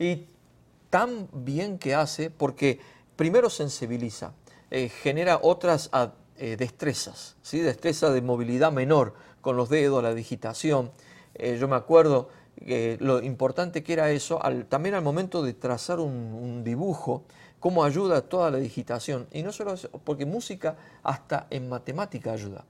Y 0.00 0.26
tan 0.90 1.28
bien 1.32 1.78
que 1.78 1.94
hace, 1.94 2.28
porque 2.28 2.80
primero 3.14 3.50
sensibiliza, 3.50 4.32
eh, 4.72 4.88
genera 4.88 5.38
otras 5.40 5.90
ah, 5.92 6.10
destrezas, 6.36 7.36
¿sí? 7.40 7.60
destreza 7.60 8.10
de 8.10 8.20
movilidad 8.20 8.72
menor 8.72 9.14
con 9.42 9.56
los 9.56 9.68
dedos, 9.68 10.02
la 10.02 10.12
digitación. 10.12 10.90
yo 11.38 11.68
me 11.68 11.76
acuerdo 11.76 12.30
lo 13.00 13.22
importante 13.22 13.82
que 13.82 13.92
era 13.92 14.10
eso, 14.10 14.40
también 14.68 14.94
al 14.94 15.02
momento 15.02 15.42
de 15.42 15.54
trazar 15.54 16.00
un, 16.00 16.62
dibujo, 16.64 17.24
cómo 17.60 17.84
ayuda 17.84 18.22
toda 18.22 18.50
la 18.50 18.58
digitación. 18.58 19.26
Y 19.32 19.42
no 19.42 19.52
solo 19.52 19.74
eso, 19.74 19.88
porque 20.04 20.26
música 20.26 20.76
hasta 21.02 21.46
en 21.50 21.68
matemática 21.68 22.32
ayuda. 22.32 22.64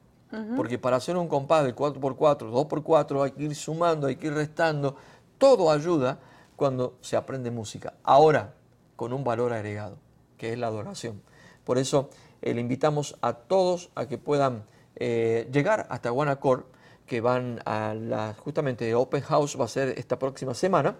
Porque 0.56 0.78
para 0.78 0.96
hacer 0.96 1.16
un 1.16 1.28
compás 1.28 1.64
de 1.64 1.74
4x4, 1.74 2.50
2x4, 2.50 3.24
hay 3.24 3.30
que 3.30 3.44
ir 3.44 3.54
sumando, 3.54 4.06
hay 4.06 4.16
que 4.16 4.26
ir 4.26 4.34
restando. 4.34 4.96
Todo 5.38 5.70
ayuda 5.70 6.18
cuando 6.56 6.98
se 7.00 7.16
aprende 7.16 7.50
música. 7.50 7.94
Ahora, 8.02 8.52
con 8.96 9.12
un 9.12 9.24
valor 9.24 9.52
agregado, 9.52 9.96
que 10.36 10.52
es 10.52 10.58
la 10.58 10.66
adoración. 10.66 11.22
Por 11.64 11.78
eso 11.78 12.10
eh, 12.42 12.54
le 12.54 12.60
invitamos 12.60 13.16
a 13.20 13.34
todos 13.34 13.90
a 13.94 14.06
que 14.06 14.18
puedan 14.18 14.64
eh, 14.96 15.48
llegar 15.52 15.86
hasta 15.90 16.10
Guanacor 16.10 16.66
que 17.06 17.20
van 17.20 17.60
a 17.64 17.94
la, 17.94 18.34
justamente 18.34 18.94
Open 18.94 19.22
House 19.22 19.58
va 19.58 19.64
a 19.64 19.68
ser 19.68 19.98
esta 19.98 20.18
próxima 20.18 20.54
semana. 20.54 20.96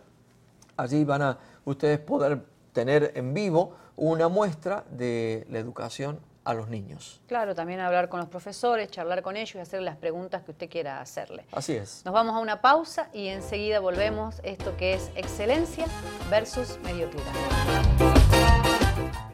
Allí 0.76 1.04
van 1.04 1.22
a 1.22 1.38
ustedes 1.64 1.98
poder 1.98 2.42
tener 2.72 3.12
en 3.14 3.34
vivo 3.34 3.74
una 3.96 4.28
muestra 4.28 4.84
de 4.90 5.46
la 5.50 5.58
educación 5.58 6.20
a 6.44 6.54
los 6.54 6.68
niños. 6.68 7.20
Claro, 7.26 7.54
también 7.54 7.80
hablar 7.80 8.08
con 8.08 8.20
los 8.20 8.28
profesores, 8.28 8.88
charlar 8.90 9.22
con 9.22 9.36
ellos 9.36 9.56
y 9.56 9.58
hacer 9.58 9.82
las 9.82 9.96
preguntas 9.96 10.42
que 10.44 10.52
usted 10.52 10.70
quiera 10.70 11.00
hacerle. 11.00 11.44
Así 11.50 11.72
es. 11.72 12.02
Nos 12.04 12.14
vamos 12.14 12.36
a 12.36 12.38
una 12.38 12.60
pausa 12.62 13.10
y 13.12 13.28
enseguida 13.28 13.80
volvemos 13.80 14.40
esto 14.44 14.76
que 14.76 14.94
es 14.94 15.10
excelencia 15.16 15.86
versus 16.30 16.78
mediocridad. 16.84 18.25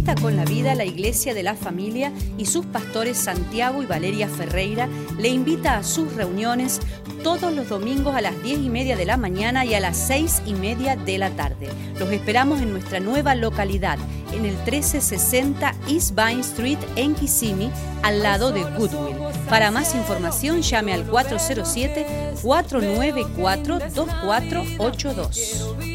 Con 0.03 0.35
la 0.35 0.43
vida 0.43 0.75
la 0.75 0.83
Iglesia 0.83 1.33
de 1.33 1.41
la 1.41 1.55
Familia 1.55 2.11
y 2.37 2.47
sus 2.47 2.65
pastores 2.65 3.17
Santiago 3.17 3.81
y 3.81 3.85
Valeria 3.85 4.27
Ferreira 4.27 4.89
le 5.17 5.29
invita 5.29 5.77
a 5.77 5.83
sus 5.83 6.13
reuniones 6.13 6.81
todos 7.23 7.53
los 7.53 7.69
domingos 7.69 8.13
a 8.13 8.19
las 8.19 8.43
10 8.43 8.59
y 8.59 8.69
media 8.69 8.97
de 8.97 9.05
la 9.05 9.15
mañana 9.15 9.63
y 9.63 9.73
a 9.73 9.79
las 9.79 9.95
6 9.95 10.41
y 10.47 10.53
media 10.53 10.97
de 10.97 11.17
la 11.17 11.29
tarde. 11.29 11.69
Los 11.97 12.11
esperamos 12.11 12.61
en 12.61 12.71
nuestra 12.71 12.99
nueva 12.99 13.35
localidad, 13.35 13.97
en 14.33 14.45
el 14.45 14.57
1360 14.57 15.73
East 15.87 16.13
Vine 16.13 16.41
Street 16.41 16.79
en 16.97 17.15
Kissimmee, 17.15 17.71
al 18.03 18.21
lado 18.21 18.51
de 18.51 18.63
Goodwill. 18.63 19.15
Para 19.49 19.71
más 19.71 19.95
información 19.95 20.61
llame 20.61 20.93
al 20.93 21.05
407 21.05 22.33
494 22.41 23.79
2482. 23.95 25.94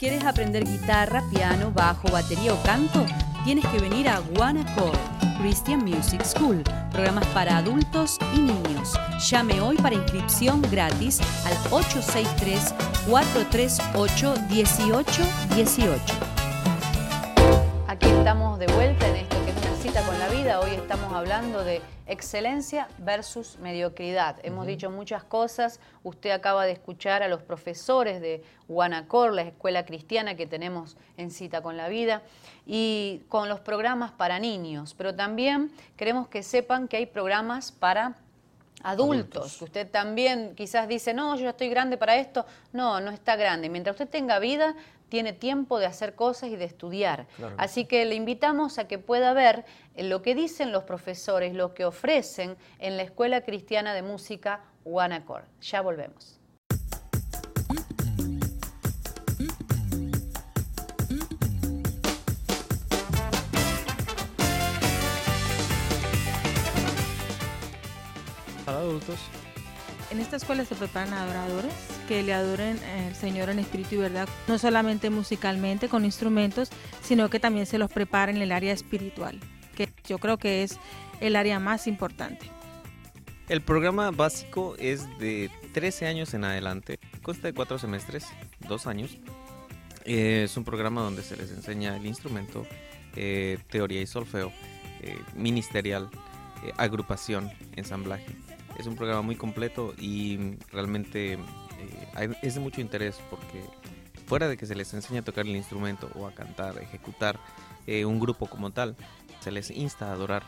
Quieres 0.00 0.24
aprender 0.24 0.64
guitarra, 0.64 1.22
piano, 1.30 1.70
bajo, 1.72 2.10
batería 2.10 2.52
o 2.54 2.62
canto, 2.62 3.04
tienes 3.44 3.66
que 3.66 3.78
venir 3.78 4.08
a 4.08 4.16
Accord 4.16 4.96
Christian 5.38 5.84
Music 5.84 6.24
School, 6.24 6.64
programas 6.90 7.26
para 7.28 7.58
adultos 7.58 8.18
y 8.34 8.38
niños. 8.38 8.98
Llame 9.28 9.60
hoy 9.60 9.76
para 9.76 9.94
inscripción 9.94 10.62
gratis 10.62 11.20
al 11.44 11.52
863-438-1818. 13.06 16.00
Aquí 17.86 18.08
estamos 18.08 18.58
de 18.58 18.66
vuelta 18.68 18.99
vida. 20.50 20.60
Hoy 20.60 20.70
estamos 20.72 21.12
hablando 21.12 21.62
de 21.62 21.80
excelencia 22.06 22.88
versus 22.98 23.56
mediocridad. 23.58 24.36
Hemos 24.42 24.66
dicho 24.66 24.90
muchas 24.90 25.22
cosas. 25.22 25.78
Usted 26.02 26.30
acaba 26.30 26.66
de 26.66 26.72
escuchar 26.72 27.22
a 27.22 27.28
los 27.28 27.40
profesores 27.42 28.20
de 28.20 28.42
Guanacor, 28.66 29.32
la 29.32 29.42
escuela 29.42 29.84
cristiana 29.84 30.34
que 30.34 30.46
tenemos 30.46 30.96
en 31.16 31.30
cita 31.30 31.62
con 31.62 31.76
la 31.76 31.88
vida, 31.88 32.22
y 32.66 33.22
con 33.28 33.48
los 33.48 33.60
programas 33.60 34.10
para 34.10 34.40
niños. 34.40 34.94
Pero 34.98 35.14
también 35.14 35.70
queremos 35.96 36.26
que 36.26 36.42
sepan 36.42 36.88
que 36.88 36.96
hay 36.96 37.06
programas 37.06 37.70
para 37.70 38.16
adultos. 38.82 39.60
Usted 39.62 39.90
también 39.90 40.54
quizás 40.54 40.88
dice, 40.88 41.14
no, 41.14 41.34
yo 41.36 41.42
ya 41.42 41.50
estoy 41.50 41.68
grande 41.68 41.96
para 41.96 42.16
esto. 42.16 42.46
No, 42.72 43.00
no 43.00 43.10
está 43.10 43.36
grande. 43.36 43.68
Mientras 43.68 43.94
usted 43.94 44.08
tenga 44.08 44.38
vida, 44.38 44.74
tiene 45.08 45.32
tiempo 45.32 45.78
de 45.78 45.86
hacer 45.86 46.14
cosas 46.14 46.50
y 46.50 46.56
de 46.56 46.64
estudiar. 46.64 47.26
Así 47.58 47.84
que 47.84 48.04
le 48.06 48.14
invitamos 48.14 48.78
a 48.78 48.88
que 48.88 48.98
pueda 48.98 49.34
ver 49.34 49.64
eh, 49.96 50.04
lo 50.04 50.22
que 50.22 50.34
dicen 50.34 50.72
los 50.72 50.84
profesores, 50.84 51.54
lo 51.54 51.74
que 51.74 51.84
ofrecen 51.84 52.56
en 52.78 52.96
la 52.96 53.02
Escuela 53.02 53.42
Cristiana 53.42 53.92
de 53.92 54.02
Música 54.02 54.60
One 54.84 55.14
Accord. 55.14 55.44
Ya 55.60 55.82
volvemos. 55.82 56.39
Adultos 68.90 69.18
en 70.10 70.18
esta 70.18 70.36
escuela 70.36 70.64
se 70.64 70.74
preparan 70.74 71.14
adoradores 71.14 71.72
que 72.08 72.22
le 72.22 72.34
adoren 72.34 72.78
al 72.82 73.14
Señor 73.14 73.48
en 73.48 73.60
espíritu 73.60 73.94
y 73.94 73.98
verdad, 73.98 74.28
no 74.48 74.58
solamente 74.58 75.08
musicalmente 75.08 75.88
con 75.88 76.04
instrumentos, 76.04 76.70
sino 77.02 77.30
que 77.30 77.38
también 77.38 77.66
se 77.66 77.78
los 77.78 77.90
prepara 77.90 78.32
en 78.32 78.38
el 78.38 78.50
área 78.50 78.72
espiritual, 78.72 79.38
que 79.76 79.88
yo 80.06 80.18
creo 80.18 80.36
que 80.36 80.64
es 80.64 80.78
el 81.20 81.36
área 81.36 81.60
más 81.60 81.86
importante. 81.86 82.50
El 83.48 83.62
programa 83.62 84.10
básico 84.10 84.74
es 84.78 85.06
de 85.18 85.50
13 85.74 86.06
años 86.06 86.34
en 86.34 86.44
adelante, 86.44 86.98
consta 87.22 87.48
de 87.48 87.54
cuatro 87.54 87.78
semestres, 87.78 88.26
dos 88.68 88.86
años. 88.86 89.16
Eh, 90.04 90.42
es 90.44 90.56
un 90.56 90.64
programa 90.64 91.02
donde 91.02 91.22
se 91.22 91.36
les 91.36 91.50
enseña 91.50 91.96
el 91.96 92.06
instrumento, 92.06 92.66
eh, 93.14 93.58
teoría 93.68 94.00
y 94.00 94.06
solfeo, 94.06 94.52
eh, 95.02 95.18
ministerial, 95.34 96.10
agrupación, 96.76 97.50
ensamblaje 97.76 98.26
es 98.80 98.86
un 98.86 98.96
programa 98.96 99.22
muy 99.22 99.36
completo 99.36 99.94
y 99.98 100.56
realmente 100.72 101.34
eh, 101.34 102.34
es 102.42 102.54
de 102.54 102.60
mucho 102.60 102.80
interés 102.80 103.20
porque 103.28 103.62
fuera 104.26 104.48
de 104.48 104.56
que 104.56 104.66
se 104.66 104.74
les 104.74 104.92
enseña 104.94 105.20
a 105.20 105.24
tocar 105.24 105.46
el 105.46 105.54
instrumento 105.54 106.10
o 106.14 106.26
a 106.26 106.32
cantar, 106.32 106.78
a 106.78 106.80
ejecutar 106.80 107.38
eh, 107.86 108.04
un 108.04 108.18
grupo 108.18 108.46
como 108.46 108.70
tal, 108.70 108.96
se 109.40 109.50
les 109.50 109.70
insta 109.70 110.08
a 110.08 110.12
adorar, 110.12 110.42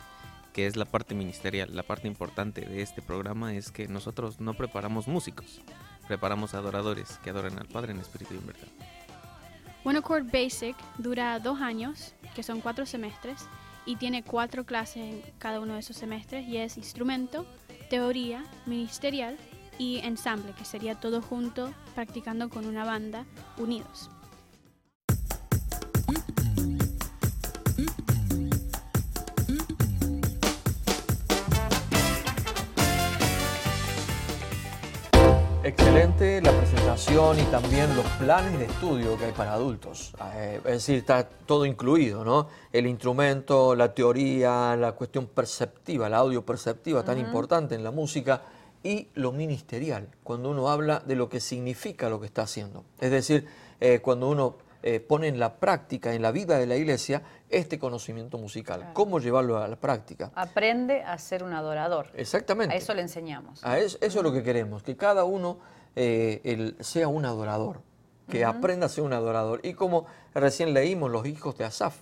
que 0.51 0.65
es 0.65 0.75
la 0.75 0.85
parte 0.85 1.13
ministerial. 1.15 1.75
La 1.75 1.83
parte 1.83 2.07
importante 2.07 2.61
de 2.61 2.81
este 2.81 3.01
programa 3.01 3.53
es 3.53 3.71
que 3.71 3.87
nosotros 3.87 4.39
no 4.39 4.55
preparamos 4.55 5.07
músicos, 5.07 5.61
preparamos 6.07 6.53
adoradores 6.53 7.19
que 7.23 7.29
adoren 7.29 7.59
al 7.59 7.67
Padre 7.67 7.91
en 7.91 7.99
espíritu 7.99 8.33
y 8.33 8.37
en 8.37 8.47
verdad. 8.47 8.67
One 9.83 9.99
Accord 9.99 10.25
Basic 10.31 10.75
dura 10.97 11.39
dos 11.39 11.61
años, 11.61 12.15
que 12.35 12.41
son 12.41 12.61
cuatro 12.61 12.85
semestres, 12.85 13.47
y 13.85 13.97
tiene 13.97 14.23
cuatro 14.23 14.63
clases 14.63 14.97
en 14.97 15.21
cada 15.39 15.59
uno 15.59 15.73
de 15.73 15.81
esos 15.81 15.97
semestres, 15.97 16.47
y 16.47 16.57
es 16.57 16.77
instrumento, 16.77 17.45
teoría, 17.93 18.43
ministerial 18.65 19.37
y 19.77 19.99
ensamble, 19.99 20.53
que 20.57 20.65
sería 20.65 20.95
todo 20.95 21.21
junto 21.21 21.71
practicando 21.93 22.49
con 22.49 22.65
una 22.65 22.83
banda 22.85 23.23
unidos. 23.55 24.09
Excelente 35.65 36.41
la 36.41 36.51
presentación 36.51 37.39
y 37.39 37.43
también 37.43 37.95
los 37.95 38.05
planes 38.19 38.59
de 38.59 38.65
estudio 38.65 39.17
que 39.17 39.25
hay 39.25 39.31
para 39.31 39.53
adultos. 39.53 40.13
Eh, 40.35 40.57
es 40.57 40.71
decir, 40.71 40.97
está 40.97 41.25
todo 41.25 41.65
incluido, 41.65 42.25
¿no? 42.25 42.49
El 42.73 42.85
instrumento, 42.85 43.73
la 43.73 43.93
teoría, 43.93 44.75
la 44.75 44.91
cuestión 44.91 45.25
perceptiva, 45.27 46.09
la 46.09 46.17
audio 46.17 46.45
perceptiva 46.45 47.05
tan 47.05 47.17
importante 47.17 47.75
en 47.75 47.83
la 47.85 47.91
música 47.91 48.41
y 48.83 49.07
lo 49.13 49.31
ministerial, 49.31 50.09
cuando 50.21 50.49
uno 50.49 50.69
habla 50.69 51.01
de 51.05 51.15
lo 51.15 51.29
que 51.29 51.39
significa 51.39 52.09
lo 52.09 52.19
que 52.19 52.25
está 52.25 52.41
haciendo. 52.41 52.83
Es 52.99 53.11
decir, 53.11 53.47
eh, 53.79 53.99
cuando 54.01 54.29
uno 54.29 54.57
eh, 54.85 54.99
pone 54.99 55.29
en 55.29 55.39
la 55.39 55.55
práctica, 55.55 56.13
en 56.13 56.21
la 56.21 56.31
vida 56.31 56.59
de 56.59 56.67
la 56.67 56.75
iglesia, 56.75 57.21
este 57.49 57.79
conocimiento 57.79 58.37
musical. 58.37 58.91
¿Cómo 58.91 59.19
llevarlo 59.19 59.57
a 59.57 59.67
la 59.69 59.77
práctica? 59.77 60.31
Aprende 60.35 61.03
a 61.03 61.17
ser 61.17 61.41
un 61.41 61.53
adorador. 61.53 62.07
Exactamente. 62.15 62.75
A 62.75 62.77
eso 62.77 62.93
le 62.93 63.01
enseñamos. 63.01 63.63
A 63.63 63.79
eso, 63.79 63.97
es 64.01 64.13
lo 64.15 64.33
que 64.33 64.43
queremos, 64.43 64.83
que 64.83 64.97
cada 64.97 65.23
uno 65.23 65.59
eh, 65.95 66.75
sea 66.81 67.07
un 67.07 67.23
adorador, 67.23 67.81
que 68.27 68.43
aprenda 68.43 68.87
a 68.87 68.89
ser 68.89 69.05
un 69.05 69.13
adorador. 69.13 69.61
Y 69.63 69.73
como 69.73 70.05
recién 70.33 70.73
leímos 70.73 71.09
los 71.09 71.25
hijos 71.27 71.57
de 71.57 71.63
Asaf, 71.63 71.95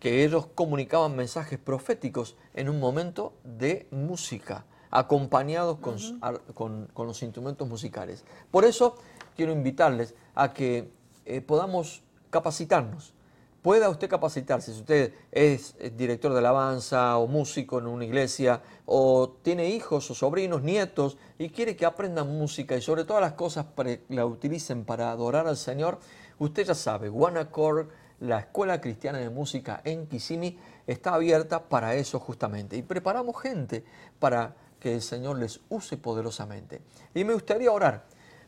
que 0.00 0.24
ellos 0.24 0.48
comunicaban 0.54 1.14
mensajes 1.14 1.58
proféticos 1.58 2.36
en 2.54 2.68
un 2.68 2.80
momento 2.80 3.34
de 3.44 3.86
música, 3.90 4.64
acompañados 4.90 5.78
con, 5.78 6.88
los 6.96 7.22
instrumentos 7.22 7.68
musicales. 7.68 8.24
Por 8.50 8.64
eso 8.64 8.96
quiero 9.36 9.52
invitarles 9.52 10.14
a 10.34 10.52
que 10.52 10.90
eh, 11.24 11.40
podamos 11.40 12.02
capacitarnos 12.30 13.16
pueda 13.66 13.90
usted 13.90 14.08
capacitarse. 14.08 14.72
Si 14.72 14.78
usted 14.78 15.12
es 15.32 15.74
director 15.96 16.32
de 16.32 16.38
alabanza 16.38 17.18
o 17.18 17.26
músico 17.26 17.80
en 17.80 17.88
una 17.88 18.04
iglesia 18.04 18.62
o 18.84 19.38
tiene 19.42 19.70
hijos 19.70 20.08
o 20.08 20.14
sobrinos, 20.14 20.62
nietos 20.62 21.18
y 21.36 21.48
quiere 21.48 21.74
que 21.74 21.84
aprendan 21.84 22.28
música 22.28 22.76
y 22.76 22.80
sobre 22.80 23.02
todas 23.02 23.20
las 23.20 23.32
cosas 23.32 23.66
la 24.08 24.24
utilicen 24.24 24.84
para 24.84 25.10
adorar 25.10 25.48
al 25.48 25.56
Señor, 25.56 25.98
usted 26.38 26.64
ya 26.64 26.76
sabe, 26.76 27.08
One 27.08 27.40
Accord, 27.40 27.88
la 28.20 28.38
Escuela 28.38 28.80
Cristiana 28.80 29.18
de 29.18 29.30
Música 29.30 29.80
en 29.82 30.06
Kissimmee, 30.06 30.56
está 30.86 31.14
abierta 31.14 31.68
para 31.68 31.96
eso 31.96 32.20
justamente. 32.20 32.76
Y 32.76 32.82
preparamos 32.82 33.42
gente 33.42 33.84
para 34.20 34.54
que 34.78 34.94
el 34.94 35.02
Señor 35.02 35.40
les 35.40 35.60
use 35.70 35.96
poderosamente. 35.96 36.82
Y 37.16 37.24
me 37.24 37.32
gustaría 37.34 37.72
orar 37.72 38.04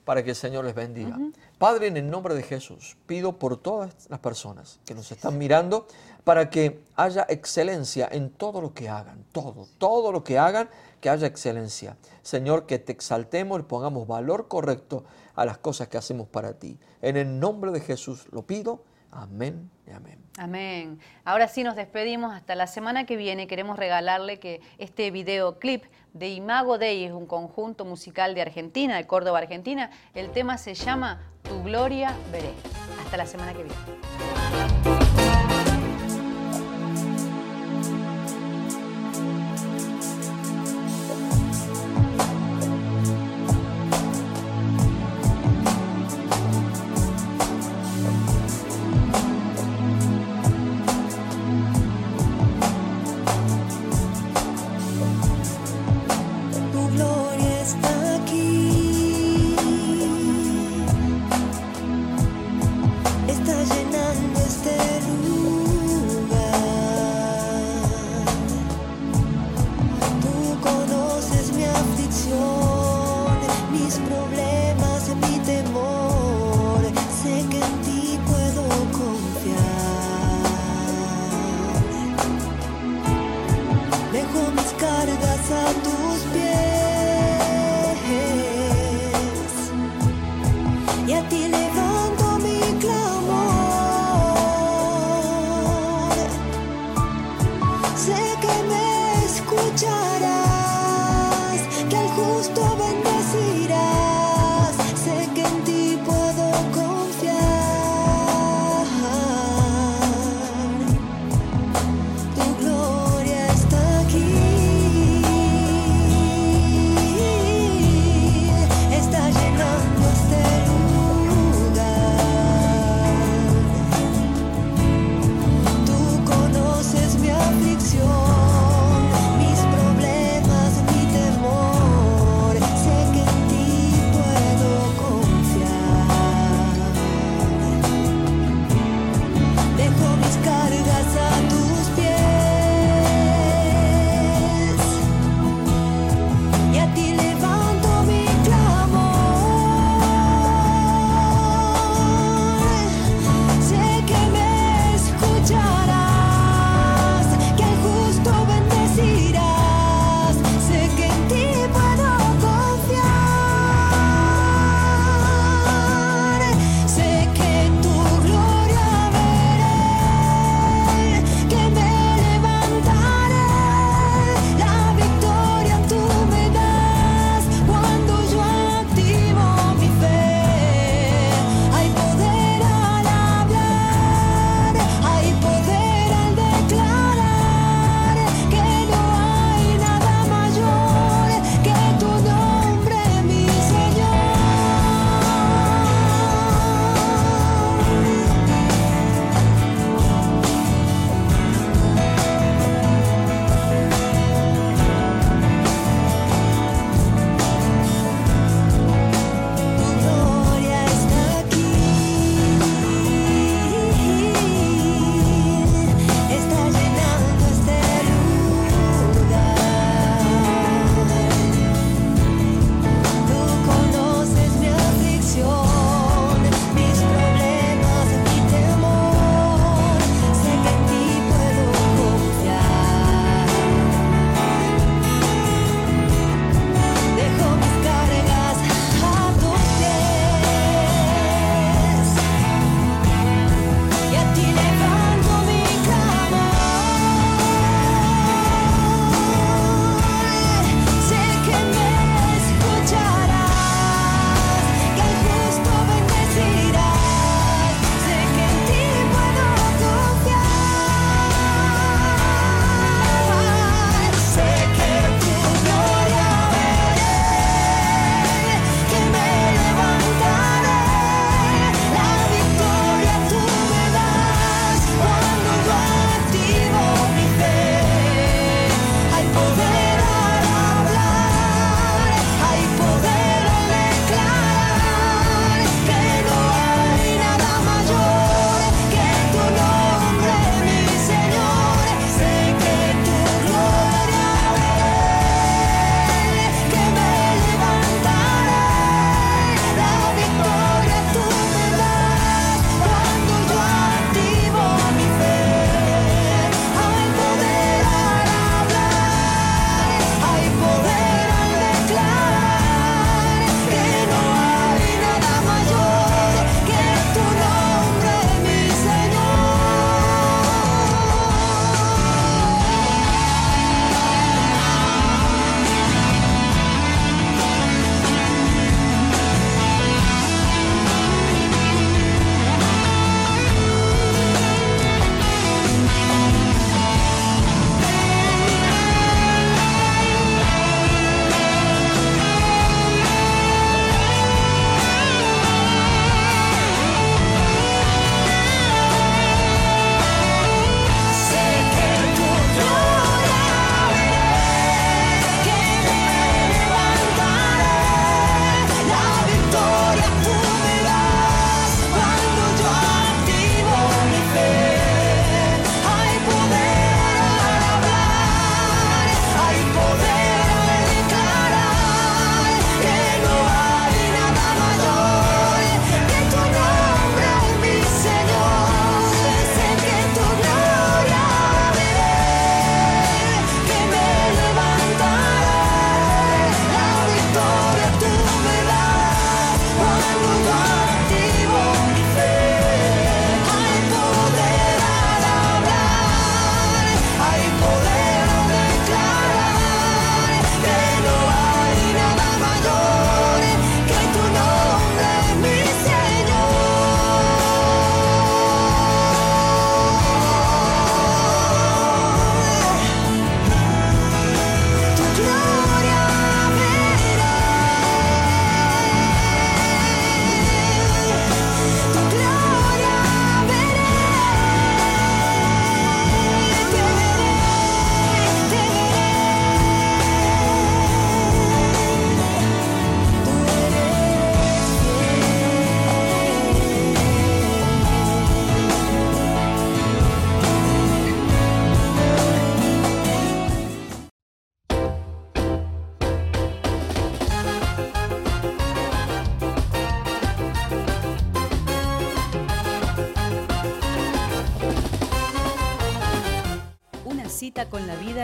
para 0.09 0.25
que 0.25 0.31
el 0.31 0.37
Señor 0.37 0.65
les 0.65 0.75
bendiga. 0.75 1.19
Padre, 1.59 1.89
en 1.89 1.99
el 1.99 2.09
nombre 2.09 2.35
de 2.35 2.43
Jesús, 2.43 2.97
pido 3.05 3.39
por 3.39 3.59
todas 3.59 4.09
las 4.09 4.19
personas 4.21 4.81
que 4.87 4.95
nos 4.95 5.13
están 5.13 5.37
mirando 5.37 5.87
para 6.25 6.49
que 6.49 6.81
haya 6.97 7.27
excelencia 7.29 8.09
en 8.11 8.31
todo 8.31 8.63
lo 8.63 8.73
que 8.73 8.89
hagan, 8.89 9.23
todo, 9.33 9.69
todo 9.77 10.11
lo 10.11 10.25
que 10.25 10.39
hagan, 10.39 10.71
que 11.03 11.11
haya 11.11 11.27
excelencia. 11.27 11.99
Señor, 12.23 12.65
que 12.65 12.79
te 12.79 12.91
exaltemos 12.91 13.61
y 13.61 13.65
pongamos 13.65 14.09
valor 14.09 14.49
correcto 14.49 15.05
a 15.35 15.45
las 15.45 15.59
cosas 15.59 15.89
que 15.89 15.99
hacemos 15.99 16.27
para 16.27 16.55
ti. 16.55 16.79
En 17.03 17.19
el 17.19 17.39
nombre 17.39 17.71
de 17.71 17.81
Jesús 17.81 18.29
lo 18.33 18.47
pido. 18.47 18.85
Amén 19.11 19.71
y 19.87 19.93
amén. 19.93 20.19
Amén. 20.39 21.01
Ahora 21.25 21.49
sí 21.49 21.65
nos 21.65 21.77
despedimos. 21.77 22.35
Hasta 22.35 22.55
la 22.55 22.67
semana 22.67 23.07
que 23.07 23.17
viene 23.17 23.47
queremos 23.47 23.79
regalarle 23.79 24.39
que 24.39 24.61
este 24.79 25.11
videoclip 25.11 25.85
de 26.13 26.29
Imago 26.29 26.79
Dei 26.79 27.05
es 27.05 27.13
un 27.13 27.27
conjunto 27.27 27.85
musical 27.85 28.35
de 28.35 28.43
Argentina, 28.43 28.97
de 28.97 29.07
Córdoba, 29.07 29.39
Argentina. 29.39 29.91
El 30.15 30.31
tema 30.31 30.59
se 30.59 30.75
llama 30.75 31.21
Tu 31.43 31.63
Gloria 31.63 32.15
Veré. 32.31 32.53
Hasta 33.03 33.17
la 33.17 33.27
semana 33.27 33.53
que 33.55 33.65
viene. 33.65 34.98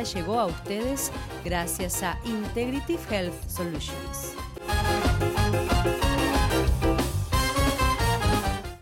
Llegó 0.04 0.38
a 0.38 0.46
ustedes 0.46 1.10
gracias 1.44 2.02
a 2.02 2.18
Integrative 2.24 3.00
Health 3.10 3.48
Solutions. 3.48 4.33